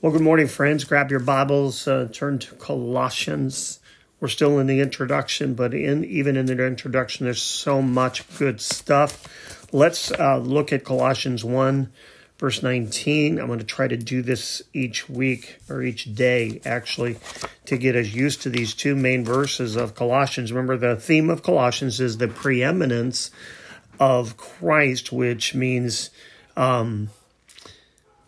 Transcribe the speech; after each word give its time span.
Well, 0.00 0.12
good 0.12 0.22
morning, 0.22 0.46
friends. 0.46 0.84
Grab 0.84 1.10
your 1.10 1.18
Bibles, 1.18 1.88
uh, 1.88 2.08
turn 2.12 2.38
to 2.38 2.54
Colossians. 2.54 3.80
We're 4.20 4.28
still 4.28 4.60
in 4.60 4.68
the 4.68 4.78
introduction, 4.80 5.54
but 5.54 5.74
in 5.74 6.04
even 6.04 6.36
in 6.36 6.46
the 6.46 6.64
introduction, 6.64 7.24
there's 7.24 7.42
so 7.42 7.82
much 7.82 8.22
good 8.38 8.60
stuff. 8.60 9.66
Let's 9.72 10.12
uh, 10.12 10.38
look 10.38 10.72
at 10.72 10.84
Colossians 10.84 11.44
1, 11.44 11.90
verse 12.38 12.62
19. 12.62 13.40
I'm 13.40 13.48
going 13.48 13.58
to 13.58 13.64
try 13.64 13.88
to 13.88 13.96
do 13.96 14.22
this 14.22 14.62
each 14.72 15.08
week 15.08 15.58
or 15.68 15.82
each 15.82 16.14
day, 16.14 16.60
actually, 16.64 17.16
to 17.64 17.76
get 17.76 17.96
us 17.96 18.14
used 18.14 18.42
to 18.42 18.50
these 18.50 18.74
two 18.74 18.94
main 18.94 19.24
verses 19.24 19.74
of 19.74 19.96
Colossians. 19.96 20.52
Remember, 20.52 20.76
the 20.76 20.94
theme 20.94 21.28
of 21.28 21.42
Colossians 21.42 21.98
is 21.98 22.18
the 22.18 22.28
preeminence 22.28 23.32
of 23.98 24.36
Christ, 24.36 25.10
which 25.10 25.56
means, 25.56 26.10
um, 26.56 27.10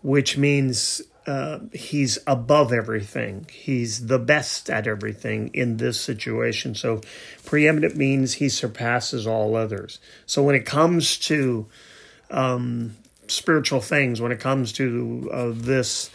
which 0.03 0.37
means 0.37 1.03
uh, 1.27 1.59
he's 1.73 2.19
above 2.27 2.73
everything. 2.73 3.47
He's 3.53 4.07
the 4.07 4.19
best 4.19 4.71
at 4.71 4.87
everything 4.87 5.51
in 5.53 5.77
this 5.77 6.01
situation. 6.01 6.75
So, 6.75 7.03
preeminent 7.45 7.97
means 7.97 8.35
he 8.35 8.49
surpasses 8.49 9.27
all 9.27 9.55
others. 9.55 9.99
So, 10.27 10.43
when 10.43 10.55
it 10.55 10.65
comes 10.65 11.19
to 11.19 11.67
um, 12.31 12.97
spiritual 13.29 13.81
things, 13.81 14.21
when 14.21 14.33
it 14.33 14.41
comes 14.41 14.73
to 14.75 15.31
uh, 15.33 15.53
this 15.55 16.11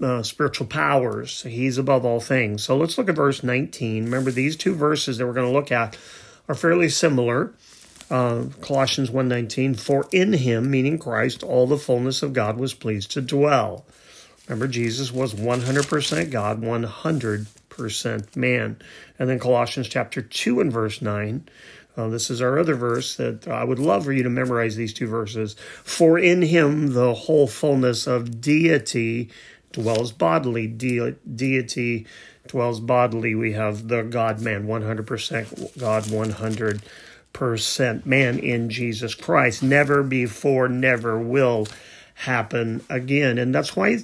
uh, 0.00 0.22
spiritual 0.22 0.66
powers, 0.66 1.42
he's 1.42 1.78
above 1.78 2.04
all 2.04 2.20
things. 2.20 2.62
So, 2.62 2.76
let's 2.76 2.98
look 2.98 3.08
at 3.08 3.16
verse 3.16 3.42
19. 3.42 4.04
Remember, 4.04 4.30
these 4.30 4.56
two 4.56 4.74
verses 4.74 5.18
that 5.18 5.26
we're 5.26 5.32
going 5.32 5.50
to 5.50 5.52
look 5.52 5.72
at 5.72 5.96
are 6.48 6.54
fairly 6.54 6.90
similar. 6.90 7.54
Uh, 8.10 8.46
Colossians 8.60 9.08
1:19 9.08 9.78
for 9.78 10.08
in 10.10 10.32
him 10.32 10.68
meaning 10.68 10.98
Christ 10.98 11.44
all 11.44 11.68
the 11.68 11.78
fullness 11.78 12.24
of 12.24 12.32
God 12.32 12.58
was 12.58 12.74
pleased 12.74 13.12
to 13.12 13.20
dwell 13.20 13.84
Remember, 14.50 14.66
Jesus 14.66 15.12
was 15.12 15.32
100% 15.32 16.30
God, 16.32 16.60
100% 16.60 18.36
man. 18.36 18.76
And 19.16 19.28
then 19.28 19.38
Colossians 19.38 19.86
chapter 19.86 20.20
2 20.20 20.60
and 20.60 20.72
verse 20.72 21.00
9. 21.00 21.48
Uh, 21.96 22.08
this 22.08 22.30
is 22.30 22.42
our 22.42 22.58
other 22.58 22.74
verse 22.74 23.14
that 23.14 23.46
I 23.46 23.62
would 23.62 23.78
love 23.78 24.06
for 24.06 24.12
you 24.12 24.24
to 24.24 24.28
memorize 24.28 24.74
these 24.74 24.92
two 24.92 25.06
verses. 25.06 25.54
For 25.84 26.18
in 26.18 26.42
him 26.42 26.94
the 26.94 27.14
whole 27.14 27.46
fullness 27.46 28.08
of 28.08 28.40
deity 28.40 29.30
dwells 29.70 30.10
bodily. 30.10 30.66
De- 30.66 31.12
deity 31.12 32.08
dwells 32.48 32.80
bodily. 32.80 33.36
We 33.36 33.52
have 33.52 33.86
the 33.86 34.02
God 34.02 34.40
man, 34.40 34.66
100% 34.66 35.78
God, 35.78 36.02
100% 36.02 38.06
man 38.06 38.38
in 38.40 38.68
Jesus 38.68 39.14
Christ. 39.14 39.62
Never 39.62 40.02
before, 40.02 40.68
never 40.68 41.20
will 41.20 41.68
happen 42.20 42.82
again. 42.90 43.38
And 43.38 43.54
that's 43.54 43.74
why 43.74 43.98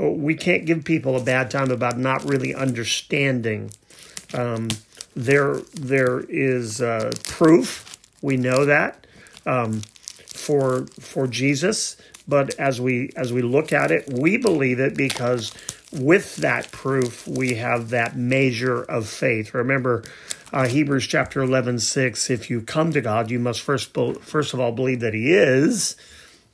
uh, 0.00 0.08
we 0.10 0.34
can't 0.36 0.66
give 0.66 0.84
people 0.84 1.16
a 1.16 1.22
bad 1.22 1.50
time 1.50 1.70
about 1.70 1.98
not 1.98 2.24
really 2.24 2.54
understanding. 2.54 3.72
Um, 4.32 4.68
there, 5.14 5.56
there 5.74 6.20
is 6.28 6.80
uh, 6.80 7.12
proof. 7.24 7.98
We 8.22 8.36
know 8.36 8.64
that 8.66 9.06
um, 9.46 9.82
for 10.28 10.86
for 11.00 11.26
Jesus. 11.26 11.96
But 12.28 12.54
as 12.58 12.80
we 12.80 13.10
as 13.16 13.32
we 13.32 13.42
look 13.42 13.72
at 13.72 13.90
it, 13.90 14.12
we 14.12 14.36
believe 14.36 14.78
it 14.78 14.96
because 14.96 15.52
with 15.92 16.36
that 16.36 16.70
proof 16.70 17.26
we 17.26 17.54
have 17.54 17.90
that 17.90 18.16
measure 18.16 18.82
of 18.82 19.08
faith. 19.08 19.54
Remember. 19.54 20.04
Uh, 20.52 20.68
Hebrews 20.68 21.08
chapter 21.08 21.42
11, 21.42 21.80
6, 21.80 22.30
if 22.30 22.48
you 22.48 22.62
come 22.62 22.92
to 22.92 23.00
God, 23.00 23.32
you 23.32 23.40
must 23.40 23.60
first, 23.60 23.92
first 24.20 24.54
of 24.54 24.60
all 24.60 24.70
believe 24.70 25.00
that 25.00 25.12
He 25.12 25.32
is, 25.32 25.96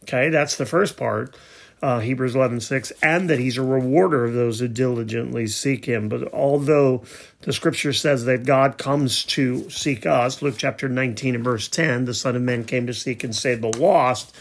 Okay, 0.02 0.28
that's 0.30 0.56
the 0.56 0.66
first 0.66 0.96
part. 0.96 1.34
Uh, 1.80 1.98
Hebrews 1.98 2.36
11, 2.36 2.60
6, 2.60 2.92
and 3.02 3.28
that 3.28 3.40
he's 3.40 3.58
a 3.58 3.62
rewarder 3.62 4.24
of 4.24 4.34
those 4.34 4.60
who 4.60 4.68
diligently 4.68 5.48
seek 5.48 5.84
him. 5.84 6.08
But 6.08 6.32
although 6.32 7.02
the 7.40 7.52
scripture 7.52 7.92
says 7.92 8.24
that 8.26 8.44
God 8.46 8.78
comes 8.78 9.24
to 9.24 9.68
seek 9.68 10.06
us, 10.06 10.42
Luke 10.42 10.54
chapter 10.56 10.88
19 10.88 11.34
and 11.34 11.42
verse 11.42 11.66
10, 11.66 12.04
the 12.04 12.14
Son 12.14 12.36
of 12.36 12.42
Man 12.42 12.62
came 12.62 12.86
to 12.86 12.94
seek 12.94 13.24
and 13.24 13.34
save 13.34 13.62
the 13.62 13.76
lost. 13.76 14.32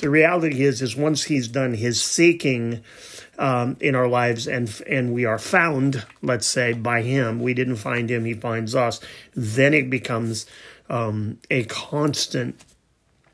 The 0.00 0.08
reality 0.08 0.62
is, 0.62 0.80
is 0.80 0.96
once 0.96 1.24
he's 1.24 1.48
done 1.48 1.74
his 1.74 2.02
seeking 2.02 2.82
um, 3.38 3.76
in 3.80 3.94
our 3.94 4.08
lives 4.08 4.46
and 4.46 4.82
and 4.86 5.12
we 5.12 5.24
are 5.24 5.38
found, 5.38 6.06
let's 6.22 6.46
say, 6.46 6.72
by 6.72 7.02
him, 7.02 7.40
we 7.40 7.54
didn't 7.54 7.76
find 7.76 8.10
him, 8.10 8.24
he 8.24 8.34
finds 8.34 8.74
us, 8.74 9.00
then 9.34 9.74
it 9.74 9.90
becomes 9.90 10.46
um, 10.88 11.38
a 11.50 11.64
constant 11.64 12.60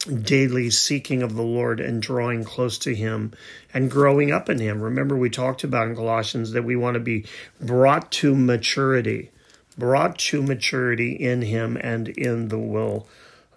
daily 0.06 0.70
seeking 0.70 1.22
of 1.22 1.34
the 1.34 1.42
Lord 1.42 1.80
and 1.80 2.02
drawing 2.02 2.44
close 2.44 2.78
to 2.78 2.94
Him 2.94 3.32
and 3.72 3.90
growing 3.90 4.32
up 4.32 4.48
in 4.48 4.58
Him. 4.58 4.80
Remember, 4.80 5.16
we 5.16 5.30
talked 5.30 5.64
about 5.64 5.88
in 5.88 5.94
Colossians 5.94 6.52
that 6.52 6.64
we 6.64 6.76
want 6.76 6.94
to 6.94 7.00
be 7.00 7.24
brought 7.60 8.10
to 8.12 8.34
maturity, 8.34 9.30
brought 9.78 10.18
to 10.18 10.42
maturity 10.42 11.12
in 11.12 11.42
Him 11.42 11.76
and 11.76 12.08
in 12.08 12.48
the 12.48 12.58
will 12.58 13.06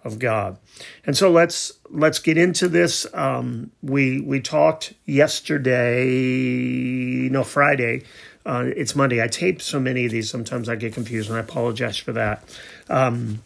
of 0.04 0.18
God. 0.18 0.56
And 1.04 1.16
so 1.16 1.30
let's 1.30 1.72
let's 1.90 2.20
get 2.20 2.38
into 2.38 2.68
this. 2.68 3.06
Um, 3.12 3.72
we 3.82 4.20
we 4.20 4.40
talked 4.40 4.94
yesterday, 5.04 6.08
no 7.28 7.42
Friday. 7.42 8.04
Uh, 8.44 8.70
it's 8.76 8.94
Monday. 8.94 9.20
I 9.20 9.26
tape 9.26 9.60
so 9.60 9.80
many 9.80 10.06
of 10.06 10.12
these. 10.12 10.30
Sometimes 10.30 10.68
I 10.68 10.76
get 10.76 10.94
confused, 10.94 11.28
and 11.28 11.36
I 11.36 11.40
apologize 11.40 11.96
for 11.96 12.12
that. 12.12 12.44
Um, 12.88 13.42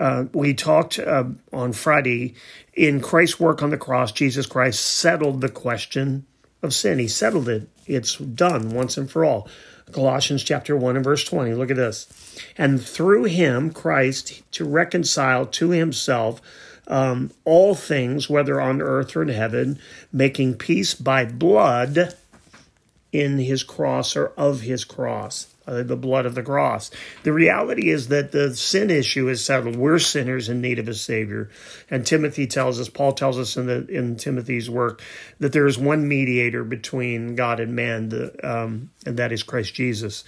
uh, 0.00 0.24
we 0.32 0.54
talked 0.54 0.98
uh, 0.98 1.24
on 1.52 1.72
Friday 1.72 2.34
in 2.72 3.00
Christ's 3.00 3.38
work 3.38 3.62
on 3.62 3.70
the 3.70 3.76
cross, 3.76 4.10
Jesus 4.10 4.46
Christ 4.46 4.80
settled 4.80 5.42
the 5.42 5.50
question 5.50 6.26
of 6.62 6.72
sin. 6.72 6.98
He 6.98 7.06
settled 7.06 7.48
it. 7.48 7.68
It's 7.86 8.16
done 8.16 8.70
once 8.70 8.96
and 8.96 9.10
for 9.10 9.24
all. 9.24 9.48
Colossians 9.92 10.42
chapter 10.42 10.76
1 10.76 10.96
and 10.96 11.04
verse 11.04 11.24
20. 11.24 11.52
Look 11.54 11.70
at 11.70 11.76
this. 11.76 12.06
And 12.56 12.82
through 12.82 13.24
him, 13.24 13.70
Christ, 13.72 14.42
to 14.52 14.64
reconcile 14.64 15.44
to 15.46 15.70
himself 15.70 16.40
um, 16.86 17.30
all 17.44 17.74
things, 17.74 18.30
whether 18.30 18.60
on 18.60 18.80
earth 18.80 19.14
or 19.14 19.22
in 19.22 19.28
heaven, 19.28 19.78
making 20.12 20.54
peace 20.54 20.94
by 20.94 21.24
blood 21.24 22.14
in 23.12 23.38
his 23.38 23.62
cross 23.62 24.16
or 24.16 24.28
of 24.36 24.62
his 24.62 24.84
cross 24.84 25.48
uh, 25.70 25.82
the 25.82 25.96
blood 25.96 26.26
of 26.26 26.34
the 26.34 26.42
cross. 26.42 26.90
The 27.22 27.32
reality 27.32 27.90
is 27.90 28.08
that 28.08 28.32
the 28.32 28.54
sin 28.56 28.90
issue 28.90 29.28
is 29.28 29.44
settled. 29.44 29.76
We're 29.76 29.98
sinners 29.98 30.48
in 30.48 30.60
need 30.60 30.78
of 30.78 30.88
a 30.88 30.94
Savior. 30.94 31.48
And 31.88 32.04
Timothy 32.04 32.46
tells 32.46 32.80
us, 32.80 32.88
Paul 32.88 33.12
tells 33.12 33.38
us 33.38 33.56
in, 33.56 33.66
the, 33.66 33.86
in 33.86 34.16
Timothy's 34.16 34.68
work, 34.68 35.00
that 35.38 35.52
there 35.52 35.66
is 35.66 35.78
one 35.78 36.08
mediator 36.08 36.64
between 36.64 37.36
God 37.36 37.60
and 37.60 37.76
man, 37.76 38.08
the, 38.08 38.34
um, 38.42 38.90
and 39.06 39.16
that 39.18 39.32
is 39.32 39.42
Christ 39.42 39.74
Jesus. 39.74 40.24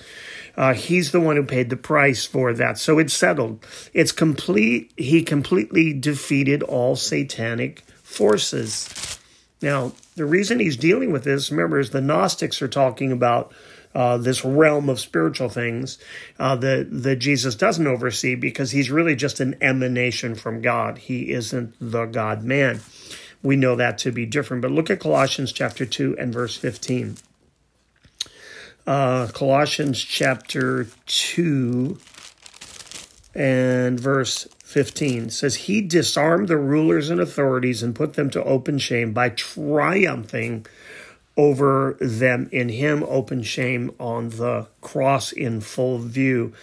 Uh, 0.57 0.75
he's 0.75 1.11
the 1.11 1.21
one 1.21 1.37
who 1.37 1.45
paid 1.45 1.71
the 1.71 1.77
price 1.77 2.25
for 2.25 2.53
that. 2.55 2.79
So 2.79 2.99
it's 2.99 3.15
settled. 3.15 3.67
It's 3.93 4.13
complete. 4.13 4.93
He 4.97 5.23
completely 5.23 5.93
defeated 5.93 6.63
all 6.63 6.95
satanic 6.95 7.81
forces. 8.03 8.89
Now, 9.63 9.93
the 10.17 10.27
reason 10.27 10.59
he's 10.59 10.77
dealing 10.77 11.13
with 11.13 11.25
this, 11.25 11.51
remember, 11.51 11.79
is 11.79 11.91
the 11.91 12.01
Gnostics 12.01 12.61
are 12.61 12.69
talking 12.69 13.13
about 13.13 13.53
uh, 13.95 14.17
this 14.17 14.45
realm 14.45 14.89
of 14.89 14.99
spiritual 14.99 15.49
things 15.49 15.99
uh, 16.39 16.57
that 16.57 16.89
that 16.91 17.17
Jesus 17.17 17.55
doesn't 17.55 17.87
oversee 17.87 18.35
because 18.35 18.71
he's 18.71 18.91
really 18.91 19.15
just 19.15 19.39
an 19.39 19.55
emanation 19.61 20.35
from 20.35 20.63
God. 20.63 20.99
He 20.99 21.31
isn't 21.31 21.75
the 21.79 22.07
God 22.07 22.43
man. 22.43 22.81
We 23.43 23.57
know 23.57 23.77
that 23.77 23.99
to 23.99 24.11
be 24.11 24.25
different. 24.25 24.63
But 24.63 24.71
look 24.71 24.89
at 24.89 25.01
Colossians 25.01 25.53
chapter 25.53 25.85
two 25.85 26.17
and 26.19 26.33
verse 26.33 26.57
fifteen. 26.57 27.17
Uh, 28.87 29.29
Colossians 29.33 30.03
chapter 30.03 30.87
two 31.07 31.99
and 33.35 34.01
verse 34.01 34.49
15 34.73 35.29
says 35.29 35.55
he 35.55 35.83
disarmed 35.83 36.49
the 36.49 36.57
rulers 36.57 37.11
and 37.11 37.21
authorities 37.21 37.83
and 37.83 37.95
put 37.95 38.15
them 38.15 38.31
to 38.31 38.43
open 38.43 38.79
shame 38.79 39.13
by 39.13 39.29
triumphing 39.29 40.65
over 41.37 41.99
them 42.01 42.49
in 42.53 42.71
him, 42.71 43.05
open 43.07 43.43
shame 43.43 43.95
on 44.01 44.31
the 44.31 44.67
cross 44.81 45.31
in 45.31 45.61
full 45.61 45.99
view 45.99 46.55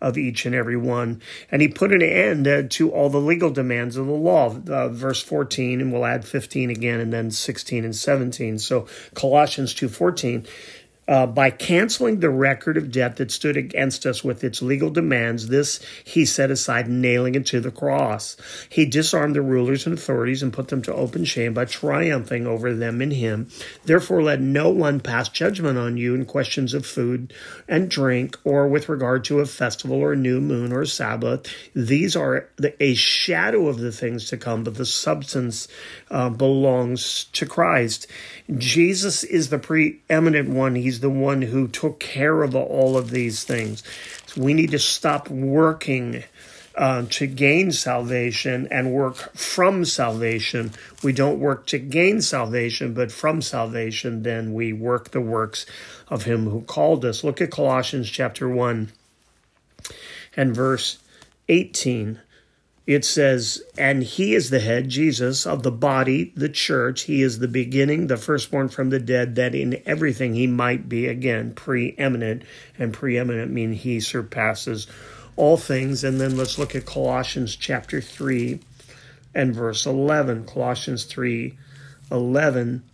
of 0.00 0.16
each 0.16 0.46
and 0.46 0.54
every 0.54 0.76
one. 0.76 1.20
And 1.50 1.60
he 1.60 1.66
put 1.66 1.92
an 1.92 2.02
end 2.02 2.46
uh, 2.46 2.62
to 2.70 2.90
all 2.90 3.10
the 3.10 3.18
legal 3.18 3.50
demands 3.50 3.96
of 3.96 4.06
the 4.06 4.12
law. 4.12 4.56
Uh, 4.68 4.88
verse 4.88 5.22
14, 5.22 5.80
and 5.80 5.92
we'll 5.92 6.04
add 6.04 6.24
15 6.24 6.70
again, 6.70 7.00
and 7.00 7.12
then 7.12 7.32
16 7.32 7.84
and 7.84 7.96
17. 7.96 8.58
So 8.60 8.86
Colossians 9.14 9.74
2.14, 9.74 10.46
uh, 11.08 11.26
by 11.26 11.50
canceling 11.50 12.20
the 12.20 12.30
record 12.30 12.76
of 12.76 12.90
debt 12.90 13.16
that 13.16 13.30
stood 13.30 13.56
against 13.56 14.06
us 14.06 14.24
with 14.24 14.42
its 14.42 14.62
legal 14.62 14.90
demands, 14.90 15.48
this 15.48 15.80
he 16.04 16.24
set 16.24 16.50
aside, 16.50 16.88
nailing 16.88 17.34
it 17.34 17.46
to 17.46 17.60
the 17.60 17.70
cross. 17.70 18.36
He 18.68 18.86
disarmed 18.86 19.34
the 19.34 19.42
rulers 19.42 19.86
and 19.86 19.96
authorities 19.96 20.42
and 20.42 20.52
put 20.52 20.68
them 20.68 20.82
to 20.82 20.94
open 20.94 21.24
shame 21.24 21.54
by 21.54 21.64
triumphing 21.64 22.46
over 22.46 22.74
them 22.74 23.00
in 23.00 23.10
him. 23.10 23.48
Therefore, 23.84 24.22
let 24.22 24.40
no 24.40 24.70
one 24.70 25.00
pass 25.00 25.28
judgment 25.28 25.78
on 25.78 25.96
you 25.96 26.14
in 26.14 26.24
questions 26.24 26.74
of 26.74 26.86
food 26.86 27.32
and 27.68 27.90
drink, 27.90 28.38
or 28.44 28.68
with 28.68 28.88
regard 28.88 29.24
to 29.24 29.40
a 29.40 29.46
festival 29.46 29.98
or 29.98 30.12
a 30.12 30.16
new 30.16 30.40
moon 30.40 30.72
or 30.72 30.84
Sabbath. 30.84 31.46
These 31.74 32.16
are 32.16 32.48
a 32.80 32.94
shadow 32.94 33.68
of 33.68 33.78
the 33.78 33.92
things 33.92 34.28
to 34.30 34.36
come, 34.36 34.64
but 34.64 34.74
the 34.74 34.86
substance 34.86 35.68
uh, 36.10 36.30
belongs 36.30 37.24
to 37.32 37.46
Christ. 37.46 38.06
Jesus 38.56 39.24
is 39.24 39.50
the 39.50 39.58
preeminent 39.58 40.48
one. 40.48 40.74
He's 40.74 40.95
the 41.00 41.10
one 41.10 41.42
who 41.42 41.68
took 41.68 42.00
care 42.00 42.42
of 42.42 42.54
all 42.54 42.96
of 42.96 43.10
these 43.10 43.44
things. 43.44 43.82
So 44.26 44.42
we 44.42 44.54
need 44.54 44.70
to 44.72 44.78
stop 44.78 45.28
working 45.28 46.24
uh, 46.76 47.06
to 47.08 47.26
gain 47.26 47.72
salvation 47.72 48.68
and 48.70 48.92
work 48.92 49.16
from 49.34 49.84
salvation. 49.84 50.72
We 51.02 51.12
don't 51.12 51.40
work 51.40 51.66
to 51.68 51.78
gain 51.78 52.20
salvation, 52.20 52.92
but 52.92 53.10
from 53.10 53.40
salvation, 53.40 54.22
then 54.22 54.52
we 54.52 54.72
work 54.72 55.10
the 55.10 55.20
works 55.20 55.64
of 56.08 56.24
Him 56.24 56.50
who 56.50 56.60
called 56.62 57.04
us. 57.04 57.24
Look 57.24 57.40
at 57.40 57.50
Colossians 57.50 58.10
chapter 58.10 58.48
1 58.48 58.92
and 60.36 60.54
verse 60.54 60.98
18 61.48 62.20
it 62.86 63.04
says, 63.04 63.62
And 63.76 64.02
he 64.02 64.34
is 64.34 64.50
the 64.50 64.60
head, 64.60 64.88
Jesus, 64.88 65.44
of 65.44 65.64
the 65.64 65.72
body, 65.72 66.32
the 66.36 66.48
church. 66.48 67.02
He 67.02 67.22
is 67.22 67.38
the 67.38 67.48
beginning, 67.48 68.06
the 68.06 68.16
firstborn 68.16 68.68
from 68.68 68.90
the 68.90 69.00
dead, 69.00 69.34
that 69.34 69.54
in 69.54 69.82
everything 69.84 70.34
he 70.34 70.46
might 70.46 70.88
be, 70.88 71.06
again, 71.06 71.52
preeminent. 71.54 72.44
And 72.78 72.92
preeminent 72.92 73.50
mean 73.50 73.72
he 73.72 73.98
surpasses 73.98 74.86
all 75.34 75.56
things. 75.56 76.04
And 76.04 76.20
then 76.20 76.36
let's 76.36 76.58
look 76.58 76.76
at 76.76 76.86
Colossians 76.86 77.56
chapter 77.56 78.00
3 78.00 78.60
and 79.34 79.52
verse 79.52 79.84
11. 79.84 80.46
Colossians 80.46 81.04
3 81.04 81.58
11 82.12 82.84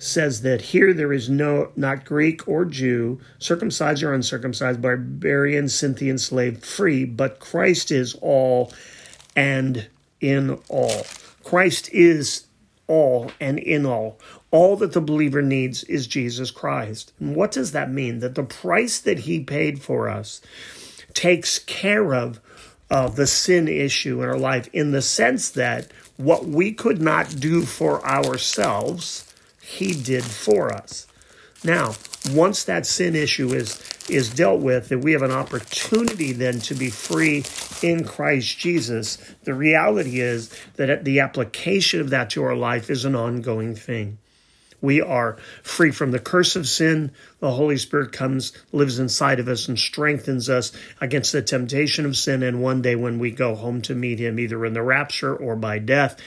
says 0.00 0.42
that 0.42 0.60
here 0.60 0.92
there 0.92 1.12
is 1.12 1.28
no 1.28 1.70
not 1.76 2.04
Greek 2.04 2.46
or 2.48 2.64
Jew, 2.64 3.20
circumcised 3.38 4.02
or 4.02 4.12
uncircumcised, 4.12 4.82
barbarian, 4.82 5.68
Scythian, 5.68 6.18
slave, 6.18 6.64
free, 6.64 7.04
but 7.04 7.40
Christ 7.40 7.90
is 7.90 8.14
all 8.20 8.72
and 9.36 9.88
in 10.20 10.58
all. 10.68 11.04
Christ 11.44 11.88
is 11.92 12.46
all 12.86 13.30
and 13.40 13.58
in 13.58 13.86
all. 13.86 14.18
All 14.50 14.76
that 14.76 14.92
the 14.92 15.00
believer 15.00 15.42
needs 15.42 15.84
is 15.84 16.06
Jesus 16.06 16.50
Christ. 16.50 17.12
And 17.20 17.36
what 17.36 17.52
does 17.52 17.72
that 17.72 17.90
mean? 17.90 18.20
That 18.20 18.34
the 18.34 18.42
price 18.42 18.98
that 19.00 19.20
he 19.20 19.40
paid 19.40 19.80
for 19.80 20.08
us 20.08 20.40
takes 21.12 21.58
care 21.58 22.14
of 22.14 22.40
uh, 22.90 23.08
the 23.08 23.26
sin 23.26 23.68
issue 23.68 24.22
in 24.22 24.28
our 24.28 24.38
life 24.38 24.68
in 24.72 24.92
the 24.92 25.02
sense 25.02 25.50
that 25.50 25.90
what 26.16 26.46
we 26.46 26.72
could 26.72 27.00
not 27.00 27.38
do 27.38 27.62
for 27.62 28.04
ourselves, 28.06 29.32
he 29.60 29.92
did 29.92 30.24
for 30.24 30.72
us. 30.72 31.07
Now, 31.64 31.94
once 32.32 32.64
that 32.64 32.86
sin 32.86 33.14
issue 33.16 33.52
is 33.52 33.82
is 34.08 34.30
dealt 34.30 34.60
with, 34.60 34.88
that 34.88 35.00
we 35.00 35.12
have 35.12 35.22
an 35.22 35.30
opportunity 35.30 36.32
then 36.32 36.60
to 36.60 36.74
be 36.74 36.88
free 36.88 37.44
in 37.82 38.04
Christ 38.04 38.58
Jesus. 38.58 39.18
The 39.44 39.52
reality 39.52 40.20
is 40.20 40.50
that 40.76 41.04
the 41.04 41.20
application 41.20 42.00
of 42.00 42.10
that 42.10 42.30
to 42.30 42.42
our 42.42 42.56
life 42.56 42.88
is 42.88 43.04
an 43.04 43.14
ongoing 43.14 43.74
thing. 43.74 44.18
We 44.80 45.00
are 45.02 45.36
free 45.62 45.90
from 45.90 46.12
the 46.12 46.20
curse 46.20 46.54
of 46.54 46.68
sin. 46.68 47.10
The 47.40 47.50
Holy 47.50 47.76
Spirit 47.76 48.12
comes, 48.12 48.52
lives 48.72 48.98
inside 48.98 49.40
of 49.40 49.48
us, 49.48 49.68
and 49.68 49.78
strengthens 49.78 50.48
us 50.48 50.72
against 51.00 51.32
the 51.32 51.42
temptation 51.42 52.06
of 52.06 52.16
sin. 52.16 52.42
And 52.42 52.62
one 52.62 52.80
day, 52.80 52.94
when 52.94 53.18
we 53.18 53.32
go 53.32 53.56
home 53.56 53.82
to 53.82 53.94
meet 53.94 54.20
Him, 54.20 54.38
either 54.38 54.64
in 54.64 54.74
the 54.74 54.82
rapture 54.82 55.34
or 55.34 55.56
by 55.56 55.80
death, 55.80 56.20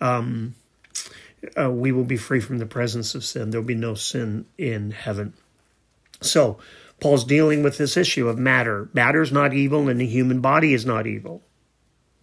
um, 0.00 0.54
uh, 1.58 1.70
we 1.70 1.92
will 1.92 2.04
be 2.04 2.16
free 2.16 2.40
from 2.40 2.58
the 2.58 2.66
presence 2.66 3.14
of 3.14 3.24
sin. 3.24 3.50
There'll 3.50 3.66
be 3.66 3.74
no 3.74 3.94
sin 3.94 4.46
in 4.56 4.90
heaven. 4.90 5.34
So, 6.20 6.58
Paul's 7.00 7.24
dealing 7.24 7.62
with 7.62 7.78
this 7.78 7.96
issue 7.96 8.28
of 8.28 8.38
matter. 8.38 8.88
Matter 8.92 9.22
is 9.22 9.30
not 9.30 9.54
evil, 9.54 9.88
and 9.88 10.00
the 10.00 10.06
human 10.06 10.40
body 10.40 10.74
is 10.74 10.84
not 10.84 11.06
evil. 11.06 11.42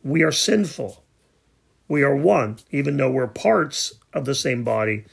We 0.04 0.22
are 0.24 0.32
sinful. 0.32 1.04
We 1.88 2.04
are 2.04 2.16
one, 2.16 2.58
even 2.72 2.98
though 2.98 3.12
we're 3.12 3.28
parts 3.28 3.94
of 4.14 4.26
the 4.26 4.36
same 4.36 4.64
body. 4.64 5.06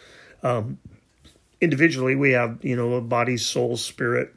Um, 0.42 0.78
individually, 1.60 2.16
we 2.16 2.32
have, 2.32 2.58
you 2.62 2.74
know, 2.74 2.94
a 2.94 3.00
body, 3.00 3.36
soul, 3.36 3.76
spirit, 3.76 4.34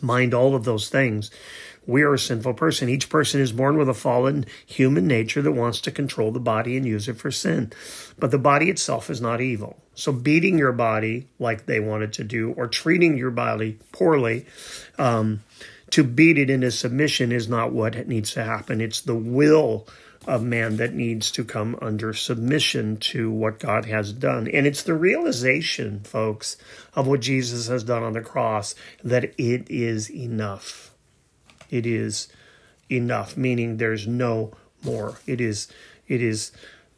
mind, 0.00 0.32
all 0.32 0.54
of 0.54 0.64
those 0.64 0.88
things. 0.88 1.30
We 1.86 2.02
are 2.02 2.14
a 2.14 2.18
sinful 2.18 2.54
person. 2.54 2.88
Each 2.88 3.08
person 3.08 3.40
is 3.40 3.52
born 3.52 3.76
with 3.76 3.88
a 3.88 3.94
fallen 3.94 4.46
human 4.66 5.06
nature 5.06 5.42
that 5.42 5.52
wants 5.52 5.80
to 5.82 5.90
control 5.90 6.30
the 6.30 6.40
body 6.40 6.76
and 6.76 6.86
use 6.86 7.08
it 7.08 7.16
for 7.16 7.30
sin. 7.30 7.72
But 8.18 8.30
the 8.30 8.38
body 8.38 8.70
itself 8.70 9.10
is 9.10 9.20
not 9.20 9.40
evil. 9.40 9.78
So, 9.94 10.12
beating 10.12 10.58
your 10.58 10.72
body 10.72 11.28
like 11.38 11.66
they 11.66 11.80
wanted 11.80 12.12
to 12.14 12.24
do, 12.24 12.52
or 12.52 12.68
treating 12.68 13.18
your 13.18 13.30
body 13.30 13.78
poorly, 13.92 14.46
um, 14.98 15.42
to 15.90 16.04
beat 16.04 16.38
it 16.38 16.50
into 16.50 16.70
submission 16.70 17.32
is 17.32 17.48
not 17.48 17.72
what 17.72 18.06
needs 18.06 18.32
to 18.34 18.44
happen. 18.44 18.80
It's 18.80 19.00
the 19.00 19.14
will 19.14 19.86
of 20.26 20.42
man 20.42 20.76
that 20.76 20.94
needs 20.94 21.30
to 21.32 21.44
come 21.44 21.76
under 21.80 22.12
submission 22.12 22.98
to 22.98 23.30
what 23.30 23.58
God 23.58 23.86
has 23.86 24.12
done. 24.12 24.46
And 24.48 24.66
it's 24.66 24.82
the 24.82 24.94
realization, 24.94 26.00
folks, 26.00 26.56
of 26.94 27.06
what 27.06 27.20
Jesus 27.20 27.68
has 27.68 27.84
done 27.84 28.02
on 28.02 28.12
the 28.12 28.20
cross 28.20 28.74
that 29.02 29.24
it 29.38 29.66
is 29.70 30.10
enough 30.10 30.89
it 31.70 31.86
is 31.86 32.28
enough, 32.90 33.36
meaning 33.36 33.76
there's 33.76 34.06
no 34.06 34.52
more. 34.82 35.18
It 35.26 35.40
is 35.40 35.68
it 36.08 36.22
is 36.22 36.52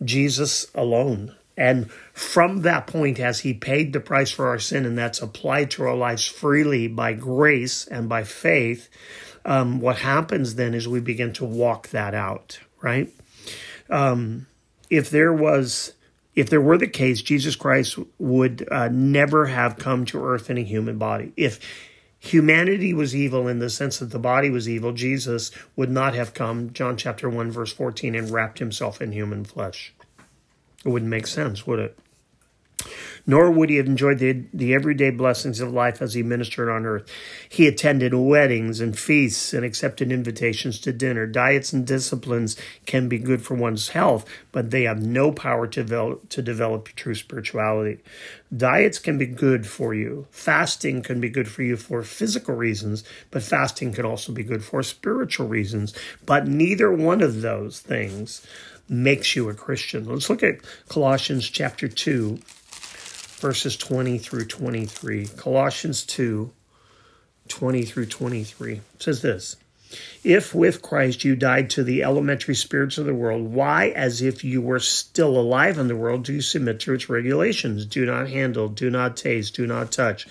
Jesus 0.05 0.67
alone. 0.75 1.37
And 1.57 1.91
from 2.15 2.63
that 2.63 2.87
point, 2.87 3.21
as 3.21 3.41
he 3.41 3.53
paid 3.53 3.93
the 3.93 4.01
price 4.01 4.31
for 4.31 4.49
our 4.49 4.59
sin, 4.59 4.87
and 4.87 4.97
that's 4.97 5.21
applied 5.21 5.71
to 5.73 5.85
our 5.85 5.95
lives 5.95 6.27
freely 6.27 6.89
by 6.89 7.13
grace 7.13 7.87
and 7.87 8.09
by 8.09 8.25
faith, 8.25 8.89
um, 9.45 9.81
what 9.81 9.99
happens 9.99 10.55
then 10.55 10.73
is 10.73 10.89
we 10.89 11.01
begin 11.01 11.33
to 11.35 11.45
walk 11.45 11.89
that 11.89 12.15
out, 12.15 12.59
right? 12.81 13.11
Um, 13.91 14.47
if 14.89 15.11
there 15.11 15.33
was, 15.33 15.93
if 16.35 16.49
there 16.49 16.61
were 16.61 16.79
the 16.79 16.89
case, 16.89 17.21
Jesus 17.21 17.55
Christ 17.55 17.99
would 18.19 18.67
uh, 18.71 18.89
never 18.89 19.47
have 19.47 19.77
come 19.77 20.07
to 20.07 20.25
earth 20.25 20.49
in 20.49 20.57
a 20.57 20.63
human 20.63 20.97
body. 20.97 21.33
If 21.37 21.61
humanity 22.23 22.95
was 22.95 23.17
evil 23.17 23.49
in 23.49 23.59
the 23.59 23.69
sense 23.69 23.99
that 23.99 24.11
the 24.11 24.19
body 24.19 24.49
was 24.49 24.69
evil, 24.69 24.93
Jesus 24.93 25.51
would 25.75 25.91
not 25.91 26.15
have 26.15 26.35
come, 26.35 26.73
John 26.73 26.97
chapter 26.97 27.29
1, 27.29 27.51
verse 27.51 27.73
14, 27.73 28.15
and 28.15 28.31
wrapped 28.31 28.61
himself 28.61 29.03
in 29.03 29.11
human 29.11 29.45
flesh. 29.45 29.93
It 30.85 30.89
wouldn't 30.89 31.11
make 31.11 31.27
sense, 31.27 31.67
would 31.67 31.81
it? 31.81 31.99
Nor 33.27 33.51
would 33.51 33.71
he 33.71 33.77
have 33.77 33.87
enjoyed 33.87 34.19
the, 34.19 34.45
the 34.53 34.75
everyday 34.75 35.11
blessings 35.11 35.61
of 35.61 35.73
life 35.73 36.03
as 36.03 36.15
he 36.15 36.23
ministered 36.23 36.69
on 36.69 36.87
earth. 36.87 37.09
He 37.49 37.67
attended 37.67 38.15
weddings 38.15 38.81
and 38.81 38.99
feasts 38.99 39.53
and 39.53 39.65
accepted 39.65 40.11
invitations 40.11 40.81
to 40.81 40.93
dinner. 40.93 41.27
Diets 41.27 41.73
and 41.73 41.87
disciplines 41.87 42.57
can 42.87 43.09
be 43.09 43.19
good 43.19 43.43
for 43.43 43.55
one's 43.55 43.91
health, 43.91 44.29
but 44.51 44.71
they 44.71 44.83
have 44.85 45.03
no 45.03 45.33
power 45.33 45.67
to 45.67 45.83
develop, 45.83 46.29
to 46.31 46.43
develop 46.43 46.89
true 46.89 47.15
spirituality. 47.15 48.01
Diets 48.55 48.99
can 48.99 49.17
be 49.19 49.27
good 49.27 49.67
for 49.67 49.95
you. 49.95 50.27
Fasting 50.31 51.03
can 51.03 51.21
be 51.21 51.31
good 51.31 51.49
for 51.49 51.63
you 51.63 51.77
for 51.77 52.03
physical 52.03 52.55
reasons, 52.55 53.05
but 53.31 53.43
fasting 53.43 53.93
can 53.93 54.05
also 54.05 54.33
be 54.33 54.43
good 54.43 54.63
for 54.65 54.83
spiritual 54.83 55.49
reasons. 55.49 55.95
But 56.27 56.47
neither 56.47 56.93
one 56.93 57.23
of 57.23 57.41
those 57.41 57.81
things 57.81 58.47
makes 58.89 59.35
you 59.35 59.49
a 59.49 59.55
Christian. 59.55 60.07
Let's 60.07 60.29
look 60.29 60.43
at 60.43 60.61
Colossians 60.89 61.49
chapter 61.49 61.89
2 61.89 62.39
verses 63.43 63.77
20 63.77 64.19
through 64.19 64.47
23. 64.47 65.27
Colossians 65.27 66.07
2 66.07 66.51
20 67.49 67.83
through 67.83 68.07
23 68.07 68.81
says 68.99 69.21
this 69.21 69.57
if 70.25 70.55
with 70.55 70.83
Christ 70.83 71.25
you 71.25 71.35
died 71.35 71.69
to 71.71 71.83
the 71.83 72.03
elementary 72.03 72.55
spirits 72.55 72.99
of 72.99 73.07
the 73.07 73.15
world, 73.15 73.53
why, 73.53 73.89
as 73.89 74.23
if 74.23 74.45
you 74.45 74.61
were 74.61 74.79
still 74.79 75.39
alive 75.39 75.79
in 75.79 75.89
the 75.89 75.97
world, 75.97 76.25
do 76.25 76.33
you 76.33 76.41
submit 76.41 76.81
to 76.81 76.95
its 76.95 77.09
regulations? 77.09 77.85
Do 77.87 78.07
not 78.07 78.29
handle, 78.29 78.69
do 78.69 78.91
not 78.91 79.17
taste, 79.17 79.55
do 79.57 79.67
not 79.67 79.91
touch, 79.91 80.27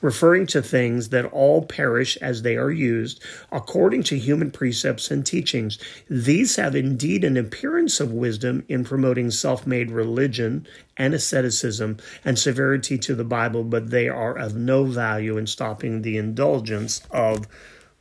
referring 0.00 0.46
to 0.48 0.62
things 0.62 1.10
that 1.10 1.26
all 1.26 1.64
perish 1.64 2.16
as 2.18 2.42
they 2.42 2.56
are 2.56 2.70
used, 2.70 3.22
according 3.52 4.02
to 4.04 4.18
human 4.18 4.50
precepts 4.50 5.10
and 5.10 5.24
teachings. 5.24 5.78
These 6.10 6.56
have 6.56 6.74
indeed 6.74 7.24
an 7.24 7.36
appearance 7.36 8.00
of 8.00 8.12
wisdom 8.12 8.64
in 8.68 8.84
promoting 8.84 9.30
self 9.30 9.66
made 9.66 9.90
religion 9.90 10.66
and 10.96 11.14
asceticism 11.14 11.98
and 12.24 12.38
severity 12.38 12.98
to 12.98 13.14
the 13.14 13.24
Bible, 13.24 13.64
but 13.64 13.90
they 13.90 14.08
are 14.08 14.36
of 14.36 14.56
no 14.56 14.84
value 14.84 15.36
in 15.36 15.46
stopping 15.46 16.02
the 16.02 16.16
indulgence 16.16 17.02
of 17.10 17.46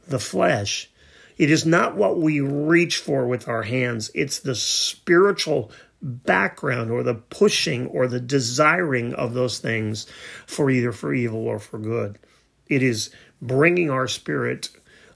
the 0.08 0.20
flesh. 0.20 0.90
It 1.38 1.52
is 1.52 1.66
not 1.66 1.96
what 1.96 2.18
we 2.20 2.40
reach 2.40 2.98
for 2.98 3.28
with 3.28 3.48
our 3.48 3.64
hands, 3.64 4.10
it's 4.14 4.40
the 4.40 4.56
spiritual 4.56 5.72
background 6.02 6.92
or 6.92 7.04
the 7.04 7.16
pushing 7.16 7.88
or 7.88 8.08
the 8.08 8.20
desiring 8.20 9.14
of 9.14 9.34
those 9.34 9.60
things 9.60 10.06
for 10.46 10.70
either 10.70 10.92
for 10.92 11.14
evil 11.14 11.48
or 11.48 11.60
for 11.60 11.80
good. 11.80 12.20
It 12.68 12.84
is 12.84 13.10
bringing 13.42 13.90
our 13.90 14.08
spirit 14.08 14.70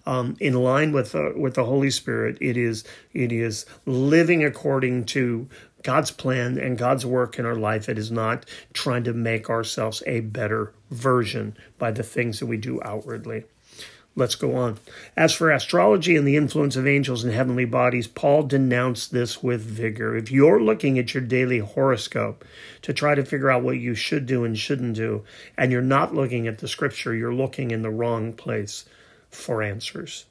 um, 0.06 0.36
in 0.40 0.54
line 0.56 0.92
with 0.92 1.12
the, 1.12 1.34
with 1.38 1.54
the 1.54 1.66
Holy 1.66 1.92
Spirit. 1.92 2.38
It 2.42 2.58
is 2.58 2.84
it 3.14 3.32
is 3.32 3.66
living 3.86 4.44
according 4.44 5.06
to 5.06 5.48
God's 5.84 6.12
plan 6.12 6.58
and 6.58 6.78
God's 6.78 7.06
work 7.06 7.38
in 7.38 7.46
our 7.46 7.56
life. 7.56 7.88
It 7.88 7.98
is 7.98 8.12
not 8.12 8.46
trying 8.74 9.04
to 9.06 9.14
make 9.14 9.50
ourselves 9.50 10.04
a 10.08 10.22
better 10.22 10.74
version 10.92 11.56
by 11.78 11.92
the 11.92 12.04
things 12.04 12.40
that 12.40 12.48
we 12.48 12.58
do 12.58 12.82
outwardly. 12.84 13.46
Let's 14.20 14.36
go 14.36 14.54
on. 14.56 14.80
As 15.16 15.34
for 15.34 15.50
astrology 15.50 16.18
and 16.18 16.28
the 16.28 16.36
influence 16.36 16.76
of 16.76 16.86
angels 16.86 17.24
and 17.24 17.34
heavenly 17.34 17.64
bodies, 17.64 18.06
Paul 18.06 18.44
denounced 18.44 19.14
this 19.14 19.42
with 19.42 19.62
vigor. 19.62 20.14
If 20.18 20.30
you're 20.30 20.62
looking 20.62 21.00
at 21.00 21.14
your 21.14 21.24
daily 21.24 21.60
horoscope 21.60 22.44
to 22.82 22.92
try 22.92 23.16
to 23.16 23.24
figure 23.24 23.50
out 23.50 23.64
what 23.64 23.80
you 23.80 23.96
should 23.96 24.26
do 24.26 24.44
and 24.44 24.60
shouldn't 24.60 24.98
do, 24.98 25.24
and 25.58 25.72
you're 25.72 25.82
not 25.82 26.14
looking 26.14 26.48
at 26.48 26.58
the 26.58 26.68
scripture, 26.68 27.16
you're 27.16 27.34
looking 27.34 27.72
in 27.72 27.82
the 27.82 27.90
wrong 27.90 28.34
place 28.34 28.84
for 29.30 29.64
answers. 29.64 30.26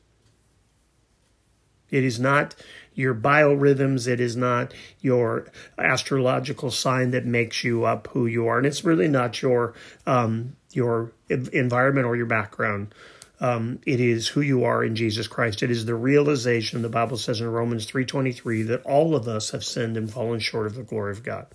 It 1.90 2.04
is 2.04 2.21
not 2.21 2.54
your 2.92 3.14
biorhythms, 3.14 4.07
it 4.07 4.21
is 4.21 4.37
not 4.37 4.75
your 5.00 5.47
astrological 5.78 6.71
sign 6.71 7.12
that 7.12 7.25
makes 7.25 7.64
you 7.64 7.87
up 7.87 8.09
who 8.09 8.26
you 8.26 8.47
are, 8.49 8.59
and 8.59 8.66
it's 8.66 8.85
really 8.85 9.09
not 9.09 9.40
your 9.40 9.73
um, 10.07 10.57
your 10.73 11.12
environment 11.30 12.07
or 12.07 12.16
your 12.16 12.26
background. 12.26 12.95
Um, 13.40 13.78
it 13.87 14.00
is 14.00 14.28
who 14.28 14.40
you 14.40 14.64
are 14.64 14.83
in 14.83 14.97
Jesus 14.97 15.28
Christ. 15.28 15.62
It 15.62 15.71
is 15.71 15.85
the 15.85 15.95
realization. 15.95 16.83
The 16.83 16.88
Bible 16.88 17.16
says 17.16 17.40
in 17.40 17.49
Romans 17.49 17.85
three 17.85 18.04
twenty 18.04 18.33
three 18.33 18.62
that 18.62 18.83
all 18.85 19.14
of 19.14 19.28
us 19.28 19.50
have 19.50 19.64
sinned 19.64 19.97
and 19.97 20.11
fallen 20.11 20.40
short 20.40 20.66
of 20.66 20.75
the 20.75 20.83
glory 20.83 21.12
of 21.12 21.23
God. 21.23 21.47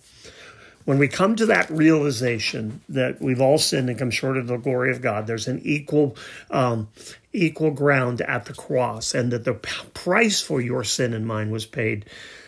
When 0.85 0.97
we 0.97 1.07
come 1.07 1.35
to 1.37 1.45
that 1.45 1.69
realization 1.69 2.81
that 2.89 3.21
we've 3.21 3.39
all 3.39 3.57
sinned 3.57 3.89
and 3.89 3.97
come 3.97 4.11
short 4.11 4.37
of 4.37 4.47
the 4.47 4.57
glory 4.57 4.91
of 4.91 5.01
God, 5.01 5.27
there's 5.27 5.47
an 5.47 5.61
equal 5.63 6.15
um, 6.51 6.89
equal 7.31 7.71
ground 7.71 8.21
at 8.21 8.45
the 8.45 8.53
cross, 8.53 9.13
and 9.13 9.31
that 9.31 9.45
the 9.45 9.53
price 9.53 10.41
for 10.41 10.61
your 10.61 10.83
sin 10.83 11.13
and 11.13 11.25
mine 11.25 11.51
was 11.51 11.65
paid 11.65 12.05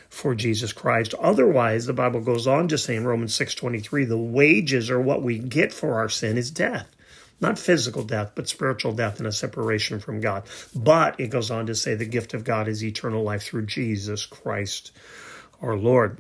for 0.10 0.34
Jesus 0.34 0.72
Christ. 0.72 1.14
Otherwise, 1.16 1.86
the 1.86 1.94
Bible 1.94 2.22
goes 2.22 2.48
on 2.48 2.70
to 2.70 2.78
say 2.78 2.96
in 2.96 3.06
Romans 3.06 3.34
6:23, 3.34 4.06
the 4.06 4.18
wages 4.18 4.90
or 4.90 5.00
what 5.00 5.22
we 5.22 5.40
get 5.40 5.74
for 5.74 5.96
our 5.96 6.10
sin 6.10 6.38
is 6.38 6.52
death. 6.52 6.88
Not 7.42 7.60
physical 7.60 8.04
death, 8.04 8.32
but 8.36 8.48
spiritual 8.48 8.94
death 8.94 9.20
and 9.20 9.28
a 9.28 9.32
separation 9.32 10.00
from 10.00 10.22
God. 10.22 10.44
But 10.74 11.20
it 11.20 11.28
goes 11.28 11.52
on 11.52 11.66
to 11.68 11.76
say 11.76 11.96
the 11.96 12.06
gift 12.06 12.34
of 12.34 12.44
God 12.44 12.68
is 12.68 12.84
eternal 12.84 13.24
life 13.24 13.44
through 13.44 13.66
Jesus 13.66 14.26
Christ 14.26 14.92
our 15.62 15.76
Lord. 15.76 16.20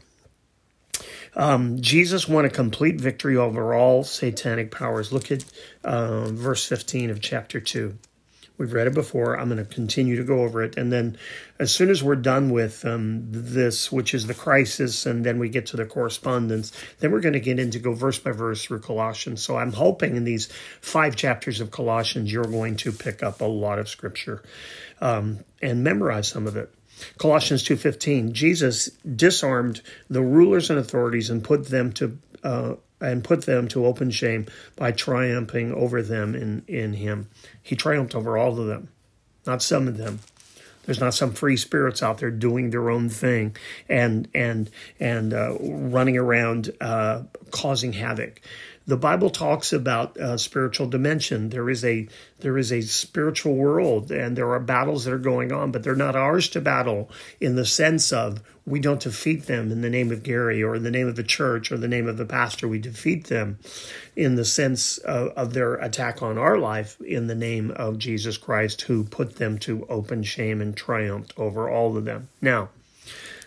Um, 1.35 1.81
Jesus 1.81 2.27
won 2.27 2.45
a 2.45 2.49
complete 2.49 2.99
victory 2.99 3.35
over 3.35 3.73
all 3.73 4.03
satanic 4.03 4.71
powers. 4.71 5.11
Look 5.11 5.31
at 5.31 5.43
uh, 5.83 6.25
verse 6.29 6.65
15 6.65 7.09
of 7.09 7.21
chapter 7.21 7.59
2. 7.59 7.97
We've 8.57 8.71
read 8.71 8.87
it 8.87 8.93
before. 8.93 9.37
I'm 9.37 9.49
going 9.49 9.65
to 9.65 9.73
continue 9.73 10.15
to 10.15 10.23
go 10.23 10.43
over 10.43 10.63
it. 10.63 10.77
And 10.77 10.91
then, 10.91 11.17
as 11.59 11.73
soon 11.73 11.89
as 11.89 12.01
we're 12.01 12.15
done 12.15 12.51
with 12.51 12.85
um, 12.85 13.23
this, 13.29 13.91
which 13.91 14.13
is 14.13 14.27
the 14.27 14.33
crisis, 14.33 15.05
and 15.05 15.25
then 15.25 15.39
we 15.39 15.49
get 15.49 15.65
to 15.67 15.77
the 15.77 15.85
correspondence, 15.85 16.71
then 16.99 17.11
we're 17.11 17.19
going 17.19 17.33
to 17.33 17.39
get 17.39 17.59
into 17.59 17.79
go 17.79 17.93
verse 17.93 18.17
by 18.17 18.31
verse 18.31 18.63
through 18.63 18.79
Colossians. 18.79 19.43
So 19.43 19.57
I'm 19.57 19.73
hoping 19.73 20.15
in 20.15 20.23
these 20.23 20.47
five 20.79 21.15
chapters 21.15 21.59
of 21.59 21.71
Colossians, 21.71 22.31
you're 22.31 22.45
going 22.45 22.77
to 22.77 22.91
pick 22.91 23.23
up 23.23 23.41
a 23.41 23.45
lot 23.45 23.77
of 23.77 23.89
scripture 23.89 24.41
um, 25.01 25.43
and 25.61 25.83
memorize 25.83 26.27
some 26.27 26.47
of 26.47 26.55
it. 26.55 26.73
Colossians 27.17 27.63
2:15 27.63 28.31
Jesus 28.31 28.89
disarmed 29.15 29.81
the 30.09 30.21
rulers 30.21 30.69
and 30.69 30.79
authorities 30.79 31.29
and 31.29 31.43
put 31.43 31.67
them 31.67 31.91
to 31.93 32.17
uh, 32.43 32.75
and 33.01 33.23
put 33.23 33.45
them 33.45 33.67
to 33.69 33.85
open 33.85 34.11
shame 34.11 34.45
by 34.75 34.91
triumphing 34.91 35.73
over 35.73 36.01
them 36.01 36.35
in 36.35 36.63
in 36.67 36.93
him. 36.93 37.29
He 37.61 37.75
triumphed 37.75 38.15
over 38.15 38.37
all 38.37 38.59
of 38.59 38.67
them, 38.67 38.89
not 39.45 39.61
some 39.61 39.87
of 39.87 39.97
them. 39.97 40.19
There's 40.85 40.99
not 40.99 41.15
some 41.15 41.33
free 41.33 41.57
spirits 41.57 42.03
out 42.03 42.19
there 42.19 42.29
doing 42.29 42.69
their 42.69 42.89
own 42.89 43.09
thing 43.09 43.55
and 43.89 44.27
and 44.33 44.69
and 44.99 45.33
uh, 45.33 45.55
running 45.59 46.17
around 46.17 46.71
uh, 46.79 47.23
causing 47.51 47.93
havoc 47.93 48.41
the 48.87 48.97
Bible 48.97 49.29
talks 49.29 49.73
about 49.73 50.15
a 50.17 50.37
spiritual 50.37 50.87
dimension. 50.87 51.49
There 51.49 51.69
is 51.69 51.83
a 51.83 52.07
there 52.39 52.57
is 52.57 52.71
a 52.71 52.81
spiritual 52.81 53.55
world, 53.55 54.11
and 54.11 54.37
there 54.37 54.51
are 54.51 54.59
battles 54.59 55.05
that 55.05 55.13
are 55.13 55.17
going 55.17 55.51
on, 55.51 55.71
but 55.71 55.83
they're 55.83 55.95
not 55.95 56.15
ours 56.15 56.49
to 56.49 56.61
battle 56.61 57.09
in 57.39 57.55
the 57.55 57.65
sense 57.65 58.11
of 58.13 58.41
we 58.67 58.79
don't 58.79 59.01
defeat 59.01 59.45
them 59.45 59.71
in 59.71 59.81
the 59.81 59.89
name 59.89 60.11
of 60.11 60.23
Gary 60.23 60.61
or 60.61 60.75
in 60.75 60.83
the 60.83 60.91
name 60.91 61.07
of 61.07 61.15
the 61.15 61.23
church 61.23 61.71
or 61.71 61.77
the 61.77 61.87
name 61.87 62.07
of 62.07 62.17
the 62.17 62.25
pastor. 62.25 62.67
We 62.67 62.79
defeat 62.79 63.25
them 63.25 63.59
in 64.15 64.35
the 64.35 64.45
sense 64.45 64.97
of, 64.99 65.29
of 65.29 65.53
their 65.53 65.75
attack 65.75 66.21
on 66.21 66.37
our 66.37 66.57
life 66.57 66.99
in 67.01 67.27
the 67.27 67.35
name 67.35 67.71
of 67.71 67.97
Jesus 67.97 68.37
Christ, 68.37 68.81
who 68.83 69.03
put 69.03 69.37
them 69.37 69.57
to 69.59 69.85
open 69.89 70.23
shame 70.23 70.61
and 70.61 70.75
triumphed 70.75 71.33
over 71.37 71.69
all 71.69 71.97
of 71.97 72.05
them. 72.05 72.29
Now. 72.41 72.69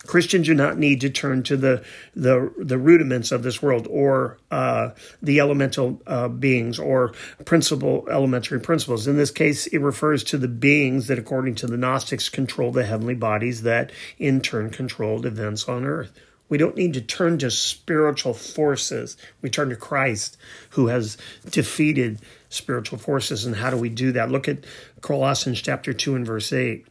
Christians 0.07 0.47
do 0.47 0.55
not 0.55 0.79
need 0.79 1.01
to 1.01 1.11
turn 1.11 1.43
to 1.45 1.57
the 1.57 1.85
the, 2.15 2.53
the 2.59 2.79
rudiments 2.79 3.33
of 3.33 3.43
this 3.43 3.63
world 3.63 3.87
or 3.91 4.39
uh, 4.51 4.91
the 5.23 5.41
elemental 5.41 6.01
uh, 6.07 6.29
beings 6.29 6.79
or 6.79 7.13
principal 7.45 8.07
elementary 8.11 8.61
principles. 8.61 9.07
In 9.07 9.17
this 9.17 9.31
case, 9.31 9.67
it 9.67 9.79
refers 9.79 10.25
to 10.25 10.39
the 10.39 10.49
beings 10.49 11.07
that, 11.09 11.19
according 11.19 11.57
to 11.57 11.67
the 11.67 11.77
Gnostics, 11.77 12.29
control 12.29 12.73
the 12.73 12.85
heavenly 12.85 13.15
bodies 13.15 13.63
that 13.63 13.93
in 14.19 14.41
turn 14.41 14.71
controlled 14.71 15.27
events 15.27 15.69
on 15.69 15.85
earth. 15.85 16.13
We 16.49 16.59
don't 16.59 16.77
need 16.77 16.95
to 16.95 17.01
turn 17.01 17.39
to 17.39 17.51
spiritual 17.51 18.33
forces. 18.33 19.17
We 19.43 19.51
turn 19.51 19.69
to 19.69 19.77
Christ, 19.77 20.39
who 20.71 20.87
has 20.87 21.19
defeated 21.51 22.21
spiritual 22.49 22.99
forces. 22.99 23.45
And 23.45 23.57
how 23.57 23.71
do 23.71 23.77
we 23.77 23.91
do 23.91 24.13
that? 24.13 24.31
Look 24.31 24.49
at 24.49 24.65
Colossians 25.01 25.61
chapter 25.61 25.93
2 25.93 26.15
and 26.15 26.27
verse 26.27 26.53
8. 26.53 26.87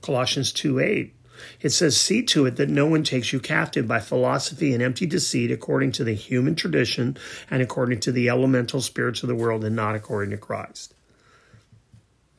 Colossians 0.00 0.52
2 0.52 0.78
8. 0.78 1.14
It 1.60 1.70
says, 1.70 2.00
See 2.00 2.22
to 2.24 2.46
it 2.46 2.56
that 2.56 2.68
no 2.68 2.86
one 2.86 3.02
takes 3.02 3.32
you 3.32 3.40
captive 3.40 3.86
by 3.86 4.00
philosophy 4.00 4.72
and 4.72 4.82
empty 4.82 5.06
deceit 5.06 5.50
according 5.50 5.92
to 5.92 6.04
the 6.04 6.14
human 6.14 6.54
tradition 6.54 7.16
and 7.50 7.62
according 7.62 8.00
to 8.00 8.12
the 8.12 8.28
elemental 8.28 8.80
spirits 8.80 9.22
of 9.22 9.28
the 9.28 9.34
world 9.34 9.64
and 9.64 9.76
not 9.76 9.94
according 9.94 10.30
to 10.30 10.36
Christ. 10.36 10.94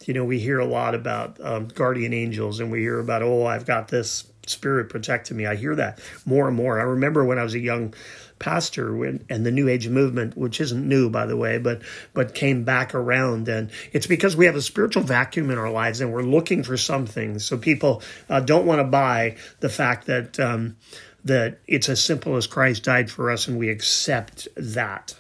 You 0.06 0.14
know, 0.14 0.26
we 0.26 0.40
hear 0.40 0.60
a 0.60 0.66
lot 0.66 0.96
about 0.96 1.40
um, 1.42 1.68
guardian 1.68 2.14
angels 2.14 2.60
and 2.60 2.72
we 2.72 2.80
hear 2.80 3.00
about, 3.00 3.22
oh, 3.22 3.46
I've 3.46 3.66
got 3.66 3.90
this 3.90 4.26
spirit 4.48 4.90
protecting 4.90 5.38
me. 5.38 5.46
I 5.46 5.56
hear 5.56 5.76
that 5.76 6.00
more 6.26 6.48
and 6.48 6.58
more. 6.58 6.80
I 6.80 6.84
remember 6.84 7.24
when 7.24 7.38
I 7.38 7.44
was 7.44 7.54
a 7.54 7.60
young 7.60 7.94
pastor 8.40 9.04
and 9.04 9.46
the 9.46 9.52
New 9.52 9.68
Age 9.68 9.88
movement, 9.88 10.38
which 10.38 10.60
isn't 10.62 10.88
new 10.88 11.10
by 11.10 11.26
the 11.26 11.38
way, 11.38 11.58
but 11.58 11.82
but 12.14 12.34
came 12.34 12.64
back 12.64 12.96
around, 12.96 13.48
and 13.48 13.70
it's 13.92 14.08
because 14.08 14.36
we 14.36 14.46
have 14.46 14.56
a 14.56 14.62
spiritual 14.62 15.04
vacuum 15.04 15.52
in 15.52 15.58
our 15.58 15.72
lives, 15.72 16.02
and 16.02 16.12
we're 16.12 16.22
looking 16.24 16.64
for 16.64 16.78
something. 16.78 17.40
So 17.40 17.58
people 17.58 18.02
uh, 18.30 18.40
don't 18.40 18.66
want 18.66 18.80
to 18.80 18.86
buy 18.86 19.36
the 19.60 19.70
fact 19.70 20.08
that 20.08 20.40
um, 20.40 20.78
that 21.26 21.60
it's 21.68 21.90
as 21.90 22.02
simple 22.02 22.36
as 22.36 22.48
Christ 22.48 22.84
died 22.84 23.12
for 23.12 23.30
us, 23.30 23.48
and 23.48 23.60
we 23.60 23.70
accept 23.70 24.48
that. 24.56 25.16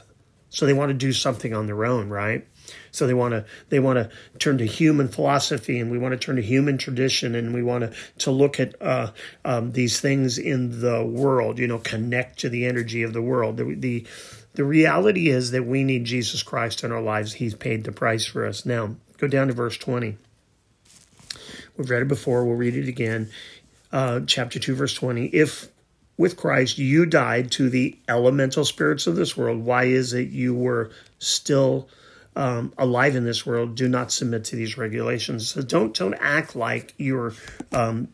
So 0.49 0.65
they 0.65 0.73
want 0.73 0.89
to 0.89 0.95
do 0.95 1.13
something 1.13 1.53
on 1.53 1.67
their 1.67 1.85
own, 1.85 2.09
right? 2.09 2.47
So 2.91 3.07
they 3.07 3.13
want 3.13 3.33
to 3.33 3.45
they 3.69 3.79
want 3.79 3.97
to 3.97 4.09
turn 4.39 4.57
to 4.59 4.65
human 4.65 5.07
philosophy, 5.07 5.79
and 5.79 5.91
we 5.91 5.97
want 5.97 6.13
to 6.13 6.17
turn 6.17 6.35
to 6.38 6.41
human 6.41 6.77
tradition, 6.77 7.35
and 7.35 7.53
we 7.53 7.63
want 7.63 7.83
to 7.83 7.93
to 8.19 8.31
look 8.31 8.59
at 8.59 8.81
uh, 8.81 9.11
um, 9.45 9.71
these 9.71 9.99
things 9.99 10.38
in 10.38 10.81
the 10.81 11.05
world. 11.05 11.59
You 11.59 11.67
know, 11.67 11.79
connect 11.79 12.39
to 12.39 12.49
the 12.49 12.65
energy 12.65 13.03
of 13.03 13.13
the 13.13 13.21
world. 13.21 13.57
The, 13.57 13.75
the 13.75 14.07
the 14.53 14.63
reality 14.65 15.29
is 15.29 15.51
that 15.51 15.65
we 15.65 15.83
need 15.83 16.05
Jesus 16.05 16.43
Christ 16.43 16.83
in 16.83 16.91
our 16.91 17.01
lives. 17.01 17.33
He's 17.33 17.55
paid 17.55 17.83
the 17.83 17.91
price 17.91 18.25
for 18.25 18.45
us. 18.45 18.65
Now, 18.65 18.95
go 19.17 19.27
down 19.27 19.47
to 19.47 19.53
verse 19.53 19.77
20. 19.77 20.17
We've 21.77 21.89
read 21.89 22.01
it 22.01 22.07
before. 22.07 22.45
We'll 22.45 22.55
read 22.55 22.75
it 22.75 22.88
again. 22.88 23.29
Uh, 23.91 24.21
chapter 24.27 24.59
2, 24.59 24.75
verse 24.75 24.93
20. 24.93 25.27
If 25.27 25.69
with 26.17 26.35
Christ 26.35 26.77
you 26.77 27.05
died 27.05 27.51
to 27.51 27.69
the 27.69 27.97
elemental 28.09 28.65
spirits 28.65 29.07
of 29.07 29.15
this 29.15 29.38
world, 29.38 29.59
why 29.59 29.85
is 29.85 30.13
it 30.13 30.27
you 30.27 30.53
were 30.53 30.91
still 31.19 31.88
um, 32.36 32.74
alive 32.77 33.15
in 33.15 33.25
this 33.25 33.45
world 33.45 33.75
do 33.75 33.89
not 33.89 34.12
submit 34.12 34.45
to 34.45 34.55
these 34.55 34.77
regulations. 34.77 35.50
So 35.50 35.62
don't 35.62 35.95
don't 35.95 36.15
act 36.15 36.55
like 36.55 36.93
you're 36.98 37.33
um, 37.71 38.07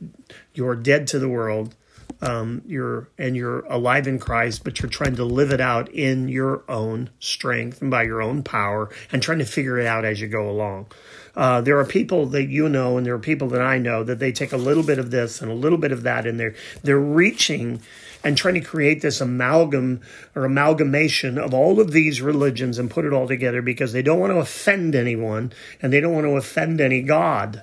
you're 0.53 0.75
dead 0.75 1.07
to 1.07 1.19
the 1.19 1.29
world. 1.29 1.75
Um, 2.21 2.61
you're 2.65 3.09
and 3.17 3.35
you're 3.35 3.65
alive 3.65 4.07
in 4.07 4.19
Christ, 4.19 4.63
but 4.63 4.79
you're 4.79 4.89
trying 4.89 5.17
to 5.17 5.25
live 5.25 5.51
it 5.51 5.59
out 5.59 5.89
in 5.89 6.27
your 6.29 6.63
own 6.69 7.09
strength 7.19 7.81
and 7.81 7.91
by 7.91 8.03
your 8.03 8.21
own 8.21 8.41
power, 8.41 8.89
and 9.11 9.21
trying 9.21 9.39
to 9.39 9.45
figure 9.45 9.77
it 9.79 9.85
out 9.85 10.05
as 10.05 10.21
you 10.21 10.27
go 10.27 10.49
along. 10.49 10.87
Uh, 11.35 11.59
there 11.59 11.77
are 11.77 11.85
people 11.85 12.25
that 12.27 12.45
you 12.45 12.69
know, 12.69 12.97
and 12.97 13.05
there 13.05 13.13
are 13.13 13.19
people 13.19 13.49
that 13.49 13.61
I 13.61 13.77
know 13.77 14.03
that 14.03 14.19
they 14.19 14.31
take 14.31 14.53
a 14.53 14.57
little 14.57 14.83
bit 14.83 14.97
of 14.97 15.11
this 15.11 15.41
and 15.41 15.51
a 15.51 15.55
little 15.55 15.77
bit 15.77 15.91
of 15.91 16.03
that, 16.03 16.25
and 16.25 16.39
they're 16.39 16.55
they're 16.83 16.97
reaching 16.97 17.81
and 18.25 18.35
trying 18.35 18.55
to 18.55 18.59
create 18.59 19.03
this 19.03 19.21
amalgam 19.21 20.01
or 20.33 20.45
amalgamation 20.45 21.37
of 21.37 21.53
all 21.53 21.79
of 21.79 21.91
these 21.91 22.21
religions 22.23 22.79
and 22.79 22.89
put 22.89 23.05
it 23.05 23.13
all 23.13 23.27
together 23.27 23.61
because 23.61 23.93
they 23.93 24.01
don't 24.01 24.19
want 24.19 24.33
to 24.33 24.39
offend 24.39 24.95
anyone 24.95 25.53
and 25.79 25.93
they 25.93 26.01
don't 26.01 26.15
want 26.15 26.25
to 26.25 26.35
offend 26.35 26.81
any 26.81 27.03
God, 27.03 27.61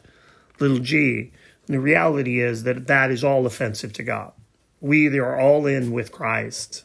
little 0.60 0.78
g. 0.78 1.32
And 1.66 1.74
the 1.74 1.80
reality 1.80 2.40
is 2.40 2.62
that 2.62 2.86
that 2.86 3.10
is 3.10 3.24
all 3.24 3.44
offensive 3.44 3.92
to 3.94 4.04
God. 4.04 4.32
We 4.80 5.06
either 5.06 5.26
are 5.26 5.40
all 5.40 5.66
in 5.66 5.90
with 5.90 6.12
Christ 6.12 6.84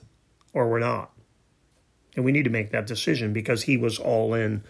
or 0.54 0.68
we're 0.68 0.80
not. 0.80 1.12
And 2.16 2.26
we 2.26 2.32
need 2.32 2.46
to 2.46 2.50
make 2.50 2.72
that 2.72 2.88
decision 2.88 3.32
because 3.32 3.64
he 3.64 3.78
was 3.78 4.00
all 4.00 4.34
in 4.34 4.64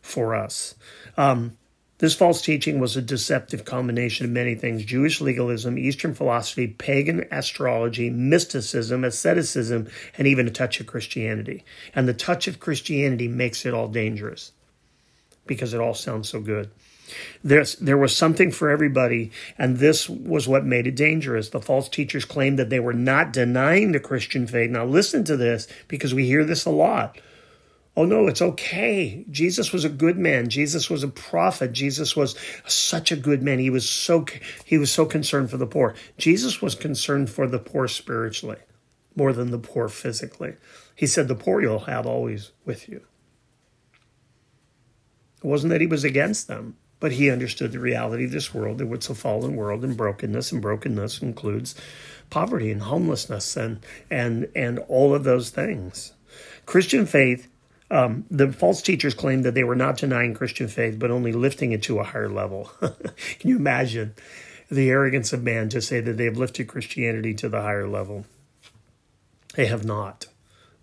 for 0.00 0.34
us. 0.34 0.74
Um, 1.18 1.58
this 1.98 2.14
false 2.14 2.42
teaching 2.42 2.80
was 2.80 2.96
a 2.96 3.02
deceptive 3.02 3.64
combination 3.64 4.26
of 4.26 4.32
many 4.32 4.54
things 4.54 4.84
Jewish 4.84 5.20
legalism, 5.20 5.78
Eastern 5.78 6.12
philosophy, 6.14 6.66
pagan 6.66 7.26
astrology, 7.30 8.10
mysticism, 8.10 9.04
asceticism, 9.04 9.88
and 10.18 10.26
even 10.26 10.48
a 10.48 10.50
touch 10.50 10.80
of 10.80 10.86
Christianity. 10.86 11.64
And 11.94 12.08
the 12.08 12.14
touch 12.14 12.48
of 12.48 12.58
Christianity 12.58 13.28
makes 13.28 13.64
it 13.64 13.74
all 13.74 13.88
dangerous 13.88 14.52
because 15.46 15.72
it 15.72 15.80
all 15.80 15.94
sounds 15.94 16.28
so 16.28 16.40
good. 16.40 16.70
There's, 17.44 17.76
there 17.76 17.98
was 17.98 18.16
something 18.16 18.50
for 18.50 18.70
everybody, 18.70 19.30
and 19.58 19.76
this 19.76 20.08
was 20.08 20.48
what 20.48 20.64
made 20.64 20.86
it 20.86 20.96
dangerous. 20.96 21.50
The 21.50 21.60
false 21.60 21.88
teachers 21.88 22.24
claimed 22.24 22.58
that 22.58 22.70
they 22.70 22.80
were 22.80 22.94
not 22.94 23.32
denying 23.32 23.92
the 23.92 24.00
Christian 24.00 24.46
faith. 24.46 24.70
Now, 24.70 24.84
listen 24.84 25.22
to 25.24 25.36
this 25.36 25.68
because 25.86 26.14
we 26.14 26.26
hear 26.26 26.44
this 26.44 26.64
a 26.64 26.70
lot. 26.70 27.18
Oh 27.96 28.04
no, 28.04 28.26
it's 28.26 28.42
okay. 28.42 29.24
Jesus 29.30 29.72
was 29.72 29.84
a 29.84 29.88
good 29.88 30.18
man. 30.18 30.48
Jesus 30.48 30.90
was 30.90 31.04
a 31.04 31.08
prophet. 31.08 31.72
Jesus 31.72 32.16
was 32.16 32.34
such 32.66 33.12
a 33.12 33.16
good 33.16 33.42
man. 33.42 33.60
He 33.60 33.70
was 33.70 33.88
so 33.88 34.26
he 34.64 34.78
was 34.78 34.90
so 34.90 35.06
concerned 35.06 35.50
for 35.50 35.56
the 35.56 35.66
poor. 35.66 35.94
Jesus 36.18 36.60
was 36.60 36.74
concerned 36.74 37.30
for 37.30 37.46
the 37.46 37.60
poor 37.60 37.86
spiritually 37.86 38.58
more 39.16 39.32
than 39.32 39.50
the 39.50 39.58
poor 39.58 39.88
physically. 39.88 40.56
He 40.94 41.06
said 41.06 41.28
the 41.28 41.34
poor 41.34 41.60
you'll 41.60 41.80
have 41.80 42.06
always 42.06 42.52
with 42.64 42.88
you. 42.88 43.02
It 45.42 45.46
wasn't 45.46 45.70
that 45.70 45.80
he 45.80 45.86
was 45.86 46.04
against 46.04 46.48
them, 46.48 46.76
but 47.00 47.12
he 47.12 47.30
understood 47.30 47.72
the 47.72 47.78
reality 47.78 48.24
of 48.24 48.30
this 48.30 48.54
world, 48.54 48.78
that 48.78 48.90
it's 48.92 49.10
a 49.10 49.14
fallen 49.14 49.56
world 49.56 49.84
and 49.84 49.96
brokenness, 49.96 50.52
and 50.52 50.62
brokenness 50.62 51.22
includes 51.22 51.74
poverty 52.30 52.70
and 52.72 52.82
homelessness 52.82 53.56
and 53.56 53.84
and 54.10 54.48
and 54.54 54.78
all 54.88 55.14
of 55.14 55.24
those 55.24 55.50
things. 55.50 56.12
Christian 56.66 57.06
faith 57.06 57.48
um, 57.90 58.24
the 58.30 58.50
false 58.52 58.82
teachers 58.82 59.14
claimed 59.14 59.44
that 59.44 59.54
they 59.54 59.64
were 59.64 59.76
not 59.76 59.98
denying 59.98 60.34
Christian 60.34 60.68
faith, 60.68 60.98
but 60.98 61.10
only 61.10 61.32
lifting 61.32 61.72
it 61.72 61.82
to 61.84 61.98
a 61.98 62.04
higher 62.04 62.28
level. 62.28 62.70
Can 62.80 63.50
you 63.50 63.56
imagine 63.56 64.14
the 64.70 64.90
arrogance 64.90 65.32
of 65.32 65.42
man 65.42 65.68
to 65.68 65.82
say 65.82 66.00
that 66.00 66.16
they 66.16 66.24
have 66.24 66.38
lifted 66.38 66.66
Christianity 66.66 67.34
to 67.34 67.48
the 67.48 67.60
higher 67.60 67.86
level? 67.86 68.24
They 69.54 69.66
have 69.66 69.84
not. 69.84 70.26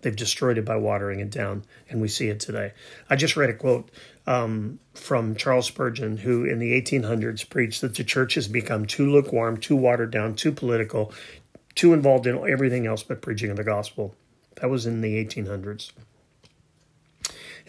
They've 0.00 0.14
destroyed 0.14 0.58
it 0.58 0.64
by 0.64 0.76
watering 0.76 1.20
it 1.20 1.30
down, 1.30 1.64
and 1.88 2.00
we 2.00 2.08
see 2.08 2.28
it 2.28 2.40
today. 2.40 2.72
I 3.10 3.16
just 3.16 3.36
read 3.36 3.50
a 3.50 3.54
quote 3.54 3.88
um, 4.26 4.80
from 4.94 5.36
Charles 5.36 5.66
Spurgeon, 5.66 6.16
who 6.16 6.44
in 6.44 6.58
the 6.58 6.80
1800s 6.80 7.48
preached 7.48 7.80
that 7.82 7.94
the 7.94 8.04
church 8.04 8.34
has 8.34 8.48
become 8.48 8.86
too 8.86 9.10
lukewarm, 9.10 9.58
too 9.58 9.76
watered 9.76 10.10
down, 10.10 10.34
too 10.34 10.50
political, 10.50 11.12
too 11.74 11.92
involved 11.92 12.26
in 12.26 12.38
everything 12.48 12.86
else 12.86 13.02
but 13.02 13.22
preaching 13.22 13.50
of 13.50 13.56
the 13.56 13.64
gospel. 13.64 14.14
That 14.56 14.70
was 14.70 14.86
in 14.86 15.02
the 15.02 15.24
1800s 15.24 15.92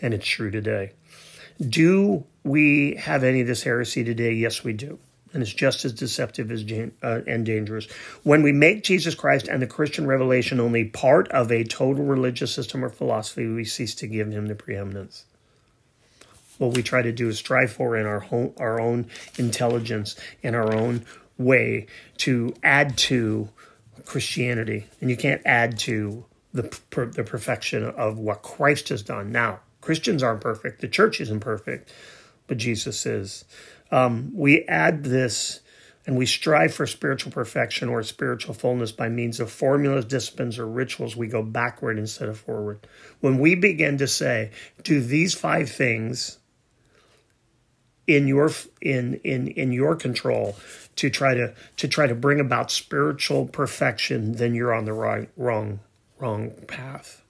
and 0.03 0.13
it's 0.13 0.27
true 0.27 0.51
today. 0.51 0.91
Do 1.59 2.25
we 2.43 2.95
have 2.95 3.23
any 3.23 3.41
of 3.41 3.47
this 3.47 3.63
heresy 3.63 4.03
today? 4.03 4.33
Yes, 4.33 4.63
we 4.63 4.73
do. 4.73 4.99
And 5.33 5.41
it's 5.41 5.53
just 5.53 5.83
as 5.85 5.93
deceptive 5.93 6.51
as 6.51 6.63
uh, 7.01 7.21
and 7.25 7.43
dangerous. 7.43 7.87
When 8.21 8.43
we 8.43 8.51
make 8.51 8.83
Jesus 8.83 9.15
Christ 9.15 9.47
and 9.47 9.61
the 9.61 9.67
Christian 9.67 10.05
revelation 10.05 10.59
only 10.59 10.85
part 10.85 11.27
of 11.29 11.51
a 11.51 11.63
total 11.63 12.03
religious 12.03 12.53
system 12.53 12.85
or 12.85 12.89
philosophy, 12.89 13.47
we 13.47 13.65
cease 13.65 13.95
to 13.95 14.07
give 14.07 14.29
him 14.29 14.47
the 14.47 14.55
preeminence. 14.55 15.25
What 16.59 16.75
we 16.75 16.83
try 16.83 17.01
to 17.01 17.11
do 17.11 17.29
is 17.29 17.39
strive 17.39 17.71
for 17.71 17.97
in 17.97 18.05
our, 18.05 18.19
home, 18.19 18.53
our 18.57 18.79
own 18.79 19.07
intelligence, 19.39 20.15
in 20.43 20.53
our 20.53 20.71
own 20.71 21.03
way, 21.39 21.87
to 22.17 22.53
add 22.61 22.95
to 22.97 23.49
Christianity. 24.05 24.85
And 25.01 25.09
you 25.09 25.17
can't 25.17 25.41
add 25.45 25.79
to 25.79 26.25
the, 26.53 26.63
the 26.91 27.23
perfection 27.23 27.83
of 27.83 28.19
what 28.19 28.43
Christ 28.43 28.89
has 28.89 29.01
done. 29.01 29.31
Now, 29.31 29.61
Christians 29.83 30.23
aren't 30.23 30.41
perfect. 30.41 30.79
The 30.79 30.87
church 30.87 31.19
isn't 31.19 31.41
perfect, 31.41 31.91
but 32.47 32.57
Jesus 32.57 33.05
is. 33.05 33.43
Um, 33.91 34.31
we 34.33 34.63
add 34.63 35.03
this 35.03 35.59
and 36.05 36.17
we 36.17 36.25
strive 36.25 36.73
for 36.73 36.87
spiritual 36.87 37.31
perfection 37.31 37.89
or 37.89 38.01
spiritual 38.03 38.53
fullness 38.53 38.91
by 38.91 39.09
means 39.09 39.39
of 39.39 39.51
formulas, 39.51 40.05
disciplines, 40.05 40.57
or 40.57 40.67
rituals. 40.67 41.15
We 41.15 41.27
go 41.27 41.43
backward 41.43 41.97
instead 41.99 42.29
of 42.29 42.39
forward. 42.39 42.87
When 43.19 43.39
we 43.39 43.55
begin 43.55 43.97
to 43.97 44.07
say, 44.07 44.51
do 44.83 45.01
these 45.01 45.33
five 45.33 45.69
things 45.69 46.39
in 48.07 48.27
your 48.27 48.51
in 48.81 49.15
in 49.23 49.47
in 49.47 49.71
your 49.71 49.95
control 49.95 50.57
to 50.97 51.09
try 51.09 51.33
to 51.33 51.53
to 51.77 51.87
try 51.87 52.07
to 52.07 52.15
bring 52.15 52.39
about 52.39 52.71
spiritual 52.71 53.47
perfection, 53.47 54.33
then 54.33 54.53
you're 54.53 54.73
on 54.73 54.85
the 54.85 54.93
right 54.93 55.29
wrong 55.37 55.79
wrong 56.19 56.51
path. 56.67 57.22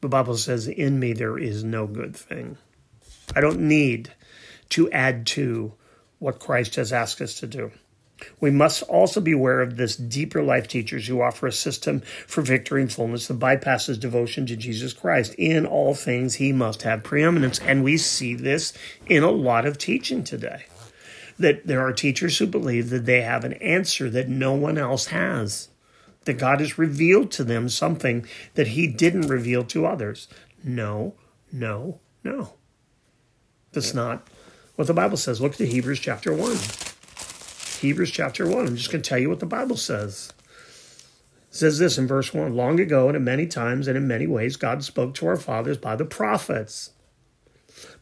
The 0.00 0.08
Bible 0.08 0.36
says, 0.36 0.68
In 0.68 0.98
me 1.00 1.12
there 1.12 1.38
is 1.38 1.64
no 1.64 1.86
good 1.86 2.16
thing. 2.16 2.58
I 3.34 3.40
don't 3.40 3.60
need 3.60 4.12
to 4.70 4.90
add 4.90 5.26
to 5.28 5.72
what 6.18 6.38
Christ 6.38 6.76
has 6.76 6.92
asked 6.92 7.20
us 7.20 7.34
to 7.40 7.46
do. 7.46 7.72
We 8.40 8.50
must 8.50 8.82
also 8.84 9.20
be 9.20 9.32
aware 9.32 9.60
of 9.60 9.76
this 9.76 9.94
deeper 9.94 10.42
life 10.42 10.68
teachers 10.68 11.06
who 11.06 11.20
offer 11.20 11.46
a 11.46 11.52
system 11.52 12.00
for 12.26 12.40
victory 12.40 12.80
and 12.80 12.92
fullness 12.92 13.26
that 13.26 13.38
bypasses 13.38 14.00
devotion 14.00 14.46
to 14.46 14.56
Jesus 14.56 14.94
Christ. 14.94 15.34
In 15.36 15.66
all 15.66 15.94
things, 15.94 16.36
he 16.36 16.52
must 16.52 16.82
have 16.82 17.02
preeminence. 17.02 17.58
And 17.60 17.84
we 17.84 17.98
see 17.98 18.34
this 18.34 18.72
in 19.06 19.22
a 19.22 19.30
lot 19.30 19.66
of 19.66 19.76
teaching 19.76 20.24
today. 20.24 20.64
That 21.38 21.66
there 21.66 21.86
are 21.86 21.92
teachers 21.92 22.38
who 22.38 22.46
believe 22.46 22.88
that 22.88 23.04
they 23.04 23.20
have 23.20 23.44
an 23.44 23.52
answer 23.54 24.08
that 24.08 24.28
no 24.28 24.54
one 24.54 24.78
else 24.78 25.06
has 25.06 25.68
that 26.26 26.38
God 26.38 26.60
has 26.60 26.78
revealed 26.78 27.30
to 27.32 27.44
them 27.44 27.68
something 27.68 28.26
that 28.54 28.68
He 28.68 28.86
didn't 28.86 29.28
reveal 29.28 29.64
to 29.64 29.86
others. 29.86 30.28
No, 30.62 31.14
no, 31.50 32.00
no. 32.22 32.54
That's 33.72 33.94
not 33.94 34.26
what 34.76 34.86
the 34.86 34.94
Bible 34.94 35.16
says. 35.16 35.40
Look 35.40 35.60
at 35.60 35.68
Hebrews 35.68 36.00
chapter 36.00 36.32
1. 36.32 36.56
Hebrews 37.80 38.10
chapter 38.10 38.46
1. 38.46 38.66
I'm 38.66 38.76
just 38.76 38.90
going 38.90 39.02
to 39.02 39.08
tell 39.08 39.18
you 39.18 39.28
what 39.28 39.40
the 39.40 39.46
Bible 39.46 39.76
says. 39.76 40.32
It 41.50 41.54
says 41.54 41.78
this 41.78 41.98
in 41.98 42.06
verse 42.06 42.32
1 42.32 42.54
Long 42.54 42.80
ago, 42.80 43.08
and 43.08 43.16
in 43.16 43.24
many 43.24 43.46
times 43.46 43.86
and 43.86 43.96
in 43.96 44.08
many 44.08 44.26
ways, 44.26 44.56
God 44.56 44.82
spoke 44.82 45.14
to 45.14 45.26
our 45.26 45.36
fathers 45.36 45.78
by 45.78 45.96
the 45.96 46.04
prophets. 46.04 46.90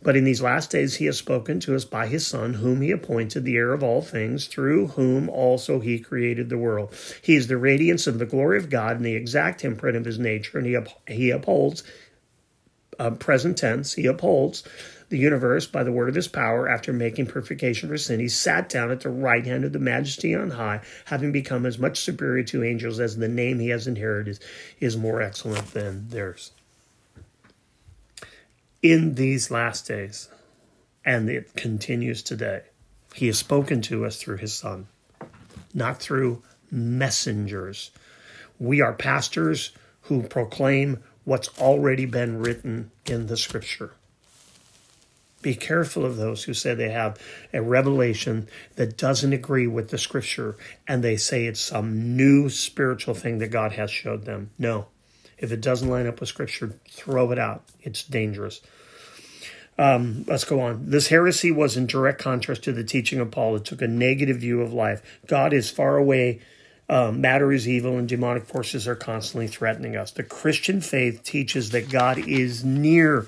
But 0.03 0.17
in 0.17 0.25
these 0.25 0.43
last 0.43 0.71
days 0.71 0.97
he 0.97 1.07
has 1.07 1.17
spoken 1.17 1.61
to 1.61 1.75
us 1.75 1.85
by 1.85 2.07
his 2.07 2.27
Son, 2.27 2.55
whom 2.55 2.83
he 2.83 2.91
appointed 2.91 3.45
the 3.45 3.57
heir 3.57 3.73
of 3.73 3.83
all 3.83 4.03
things, 4.03 4.47
through 4.47 4.89
whom 4.89 5.29
also 5.29 5.81
he 5.81 5.99
created 5.99 6.49
the 6.49 6.59
world. 6.59 6.95
He 7.23 7.37
is 7.37 7.47
the 7.47 7.57
radiance 7.57 8.07
of 8.07 8.19
the 8.19 8.27
glory 8.27 8.59
of 8.59 8.71
God 8.71 8.97
and 8.97 9.05
the 9.05 9.15
exact 9.15 9.65
imprint 9.65 9.97
of 9.97 10.05
his 10.05 10.19
nature, 10.19 10.59
and 10.59 10.67
he, 10.67 10.77
up, 10.77 10.89
he 11.09 11.31
upholds, 11.31 11.83
uh, 12.99 13.13
present 13.13 13.57
tense, 13.57 13.95
he 13.95 14.07
upholds 14.07 14.63
the 15.09 15.19
universe 15.19 15.67
by 15.67 15.83
the 15.83 15.93
word 15.93 16.09
of 16.09 16.15
his 16.15 16.29
power 16.29 16.69
after 16.69 16.93
making 16.93 17.27
purification 17.27 17.89
for 17.89 17.97
sin. 17.97 18.21
He 18.21 18.29
sat 18.29 18.69
down 18.69 18.91
at 18.91 19.01
the 19.01 19.11
right 19.11 19.45
hand 19.45 19.65
of 19.65 19.73
the 19.73 19.79
majesty 19.79 20.35
on 20.35 20.51
high, 20.51 20.81
having 21.07 21.33
become 21.33 21.67
as 21.67 21.79
much 21.79 22.01
superior 22.01 22.45
to 22.45 22.65
angels 22.65 23.01
as 23.01 23.17
the 23.17 23.29
name 23.29 23.59
he 23.59 23.69
has 23.69 23.87
inherited 23.87 24.33
is, 24.33 24.41
is 24.81 24.97
more 24.97 25.23
excellent 25.23 25.73
than 25.73 26.09
theirs 26.09 26.53
in 28.85 29.15
these 29.15 29.51
last 29.51 29.89
days, 29.89 30.29
and 31.07 31.31
it 31.31 31.57
continues 31.57 32.23
today. 32.23 32.61
He 33.15 33.29
has 33.29 33.39
spoken 33.39 33.81
to 33.83 34.05
us 34.05 34.19
through 34.19 34.37
his 34.37 34.53
Son, 34.53 34.89
not 35.73 36.01
through 36.01 36.43
messengers. 36.71 37.91
We 38.59 38.83
are 38.83 38.93
pastors 38.93 39.73
who 40.03 40.25
proclaim 40.25 41.03
what's 41.25 41.49
already 41.59 42.05
been 42.05 42.41
written 42.41 42.91
in 43.07 43.27
the 43.27 43.39
scripture. 43.39 43.93
Be 45.41 45.55
careful 45.55 46.05
of 46.05 46.17
those 46.19 46.45
who 46.45 46.53
say 46.53 46.75
they 46.75 46.91
have 46.91 47.19
a 47.55 47.63
revelation 47.63 48.49
that 48.77 48.99
doesn't 48.99 49.33
agree 49.33 49.67
with 49.67 49.89
the 49.89 49.99
scripture 49.99 50.57
and 50.87 51.03
they 51.03 51.17
say 51.17 51.47
it's 51.47 51.61
some 51.61 52.17
new 52.19 52.51
spiritual 52.51 53.15
thing 53.15 53.39
that 53.39 53.49
God 53.49 53.73
has 53.73 53.91
showed 53.91 54.27
them. 54.27 54.51
No. 54.59 54.89
If 55.39 55.53
it 55.53 55.61
doesn't 55.61 55.89
line 55.89 56.07
up 56.07 56.21
with 56.21 56.29
scripture, 56.29 56.75
throw 56.89 57.31
it 57.33 57.39
out. 57.39 57.63
It's 57.83 58.03
dangerous. 58.03 58.61
Um, 59.77 60.25
let's 60.29 60.45
go 60.45 60.61
on. 60.61 60.91
This 60.91 61.09
heresy 61.09 61.51
was 61.51 61.77
in 61.77 61.87
direct 61.87 62.21
contrast 62.21 62.63
to 62.65 62.73
the 62.73 62.85
teaching 62.85 63.19
of 63.21 63.31
Paul. 63.31 63.57
It 63.57 63.65
took 63.65 63.83
a 63.83 63.89
negative 63.89 64.39
view 64.39 64.63
of 64.63 64.73
life. 64.73 65.03
God 65.27 65.53
is 65.53 65.71
far 65.71 65.97
away. 65.97 66.41
Um, 66.89 67.21
matter 67.21 67.51
is 67.51 67.67
evil, 67.67 67.99
and 67.99 68.07
demonic 68.07 68.45
forces 68.45 68.87
are 68.87 68.95
constantly 68.95 69.49
threatening 69.49 69.97
us. 69.97 70.11
The 70.11 70.23
Christian 70.23 70.81
faith 70.81 71.23
teaches 71.25 71.71
that 71.71 71.89
God 71.89 72.19
is 72.19 72.63
near 72.63 73.27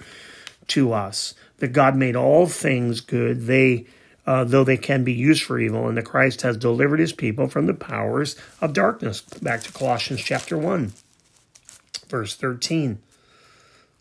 to 0.69 0.93
us, 0.93 1.35
that 1.59 1.69
God 1.69 1.97
made 1.97 2.17
all 2.17 2.47
things 2.47 3.01
good. 3.01 3.47
They 3.47 3.87
uh, 4.27 4.45
though 4.45 4.65
they 4.65 4.77
can 4.77 5.05
be 5.05 5.13
used 5.13 5.45
for 5.45 5.59
evil, 5.59 5.89
and 5.89 5.97
that 5.97 6.05
Christ 6.05 6.43
has 6.43 6.57
delivered 6.57 6.99
his 6.99 7.13
people 7.13 7.47
from 7.47 7.67
the 7.67 7.75
powers 7.75 8.37
of 8.61 8.73
darkness. 8.73 9.21
Back 9.21 9.63
to 9.63 9.73
Colossians 9.73 10.21
chapter 10.21 10.59
1, 10.59 10.93
verse 12.09 12.35
13. 12.35 13.01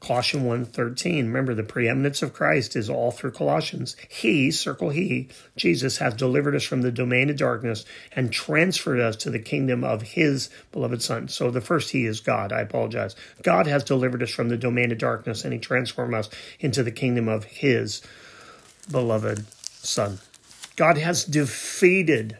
Colossians 0.05 0.69
1.13. 0.75 1.17
Remember, 1.23 1.55
the 1.55 1.63
preeminence 1.63 2.21
of 2.21 2.33
Christ 2.33 2.75
is 2.75 2.89
all 2.89 3.09
through 3.09 3.31
Colossians. 3.31 3.95
He, 4.07 4.51
circle 4.51 4.89
he, 4.91 5.29
Jesus, 5.55 5.97
has 5.97 6.13
delivered 6.13 6.55
us 6.55 6.63
from 6.63 6.83
the 6.83 6.91
domain 6.91 7.29
of 7.29 7.37
darkness 7.37 7.85
and 8.11 8.31
transferred 8.31 8.99
us 8.99 9.15
to 9.17 9.31
the 9.31 9.39
kingdom 9.39 9.83
of 9.83 10.03
his 10.03 10.49
beloved 10.71 11.01
Son. 11.01 11.27
So 11.27 11.49
the 11.49 11.61
first 11.61 11.91
he 11.91 12.05
is 12.05 12.19
God. 12.19 12.51
I 12.51 12.61
apologize. 12.61 13.15
God 13.41 13.65
has 13.65 13.83
delivered 13.83 14.21
us 14.21 14.29
from 14.29 14.49
the 14.49 14.57
domain 14.57 14.91
of 14.91 14.99
darkness 14.99 15.43
and 15.43 15.53
he 15.53 15.59
transformed 15.59 16.13
us 16.13 16.29
into 16.59 16.83
the 16.83 16.91
kingdom 16.91 17.27
of 17.27 17.45
his 17.45 18.03
beloved 18.91 19.47
Son. 19.63 20.19
God 20.75 20.97
has 20.97 21.23
defeated 21.23 22.37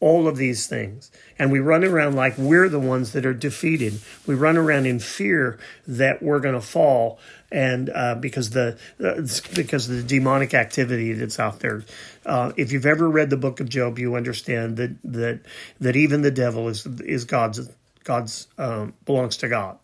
all 0.00 0.28
of 0.28 0.36
these 0.36 0.66
things. 0.66 1.10
And 1.38 1.50
we 1.50 1.58
run 1.58 1.84
around 1.84 2.14
like 2.14 2.36
we're 2.38 2.68
the 2.68 2.78
ones 2.78 3.12
that 3.12 3.26
are 3.26 3.34
defeated. 3.34 4.00
We 4.26 4.34
run 4.34 4.56
around 4.56 4.86
in 4.86 4.98
fear 4.98 5.58
that 5.86 6.22
we're 6.22 6.40
going 6.40 6.54
to 6.54 6.60
fall, 6.60 7.18
and 7.50 7.90
uh, 7.90 8.14
because 8.14 8.50
the 8.50 8.78
uh, 9.02 9.22
because 9.54 9.88
of 9.88 9.96
the 9.96 10.02
demonic 10.02 10.54
activity 10.54 11.12
that's 11.12 11.40
out 11.40 11.60
there. 11.60 11.84
Uh, 12.26 12.52
if 12.56 12.72
you've 12.72 12.86
ever 12.86 13.08
read 13.08 13.30
the 13.30 13.36
book 13.36 13.60
of 13.60 13.68
Job, 13.68 13.98
you 13.98 14.14
understand 14.14 14.76
that 14.76 14.96
that 15.04 15.40
that 15.80 15.96
even 15.96 16.22
the 16.22 16.30
devil 16.30 16.68
is 16.68 16.86
is 17.00 17.24
God's 17.24 17.68
God's 18.04 18.48
um, 18.58 18.94
belongs 19.04 19.36
to 19.38 19.48
God. 19.48 19.78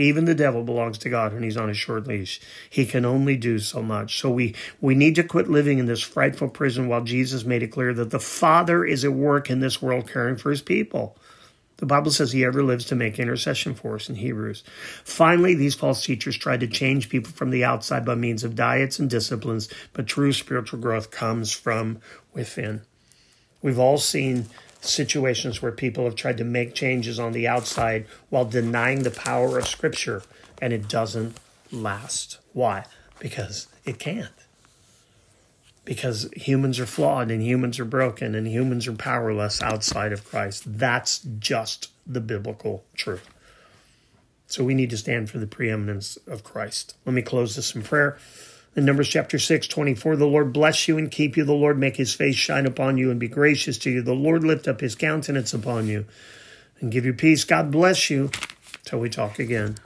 Even 0.00 0.24
the 0.24 0.34
devil 0.34 0.62
belongs 0.62 0.98
to 0.98 1.10
God 1.10 1.32
when 1.32 1.42
he's 1.42 1.56
on 1.56 1.70
a 1.70 1.74
short 1.74 2.06
leash. 2.06 2.40
He 2.68 2.86
can 2.86 3.04
only 3.04 3.36
do 3.36 3.58
so 3.58 3.82
much. 3.82 4.18
So 4.18 4.30
we, 4.30 4.54
we 4.80 4.94
need 4.94 5.14
to 5.16 5.22
quit 5.22 5.48
living 5.48 5.78
in 5.78 5.86
this 5.86 6.02
frightful 6.02 6.48
prison 6.48 6.88
while 6.88 7.02
Jesus 7.02 7.44
made 7.44 7.62
it 7.62 7.68
clear 7.68 7.92
that 7.94 8.10
the 8.10 8.20
Father 8.20 8.84
is 8.84 9.04
at 9.04 9.12
work 9.12 9.50
in 9.50 9.60
this 9.60 9.82
world 9.82 10.10
caring 10.10 10.36
for 10.36 10.50
his 10.50 10.62
people. 10.62 11.16
The 11.80 11.86
Bible 11.86 12.10
says 12.10 12.30
he 12.30 12.44
ever 12.44 12.62
lives 12.62 12.84
to 12.86 12.94
make 12.94 13.18
intercession 13.18 13.74
for 13.74 13.94
us 13.94 14.10
in 14.10 14.14
Hebrews. 14.14 14.64
Finally, 15.02 15.54
these 15.54 15.74
false 15.74 16.04
teachers 16.04 16.36
tried 16.36 16.60
to 16.60 16.66
change 16.66 17.08
people 17.08 17.32
from 17.32 17.48
the 17.48 17.64
outside 17.64 18.04
by 18.04 18.14
means 18.14 18.44
of 18.44 18.54
diets 18.54 18.98
and 18.98 19.08
disciplines, 19.08 19.68
but 19.94 20.06
true 20.06 20.34
spiritual 20.34 20.78
growth 20.78 21.10
comes 21.10 21.52
from 21.52 22.00
within. 22.34 22.82
We've 23.62 23.78
all 23.78 23.96
seen 23.96 24.46
situations 24.80 25.60
where 25.60 25.72
people 25.72 26.04
have 26.04 26.16
tried 26.16 26.38
to 26.38 26.44
make 26.44 26.74
changes 26.74 27.18
on 27.18 27.32
the 27.32 27.46
outside 27.46 28.06
while 28.28 28.44
denying 28.44 29.02
the 29.02 29.10
power 29.10 29.58
of 29.58 29.68
Scripture, 29.68 30.22
and 30.60 30.72
it 30.72 30.88
doesn't 30.88 31.38
last. 31.70 32.38
Why? 32.52 32.84
Because 33.18 33.66
it 33.84 33.98
can't. 33.98 34.28
Because 35.84 36.30
humans 36.36 36.78
are 36.78 36.86
flawed 36.86 37.30
and 37.30 37.42
humans 37.42 37.78
are 37.78 37.84
broken 37.84 38.34
and 38.34 38.46
humans 38.46 38.86
are 38.86 38.92
powerless 38.92 39.62
outside 39.62 40.12
of 40.12 40.24
Christ. 40.24 40.64
That's 40.66 41.20
just 41.38 41.90
the 42.06 42.20
biblical 42.20 42.84
truth. 42.94 43.28
So 44.46 44.64
we 44.64 44.74
need 44.74 44.90
to 44.90 44.96
stand 44.96 45.30
for 45.30 45.38
the 45.38 45.46
preeminence 45.46 46.16
of 46.26 46.44
Christ. 46.44 46.96
Let 47.06 47.14
me 47.14 47.22
close 47.22 47.56
this 47.56 47.74
in 47.74 47.82
prayer. 47.82 48.18
In 48.76 48.84
Numbers 48.84 49.08
chapter 49.08 49.36
6, 49.36 49.66
24, 49.66 50.14
the 50.14 50.26
Lord 50.26 50.52
bless 50.52 50.86
you 50.86 50.96
and 50.96 51.10
keep 51.10 51.36
you. 51.36 51.44
The 51.44 51.52
Lord 51.52 51.76
make 51.76 51.96
his 51.96 52.14
face 52.14 52.36
shine 52.36 52.66
upon 52.66 52.98
you 52.98 53.10
and 53.10 53.18
be 53.18 53.26
gracious 53.26 53.76
to 53.78 53.90
you. 53.90 54.00
The 54.00 54.14
Lord 54.14 54.44
lift 54.44 54.68
up 54.68 54.80
his 54.80 54.94
countenance 54.94 55.52
upon 55.52 55.88
you 55.88 56.06
and 56.78 56.92
give 56.92 57.04
you 57.04 57.12
peace. 57.12 57.42
God 57.42 57.72
bless 57.72 58.10
you. 58.10 58.30
Till 58.84 59.00
we 59.00 59.10
talk 59.10 59.40
again. 59.40 59.76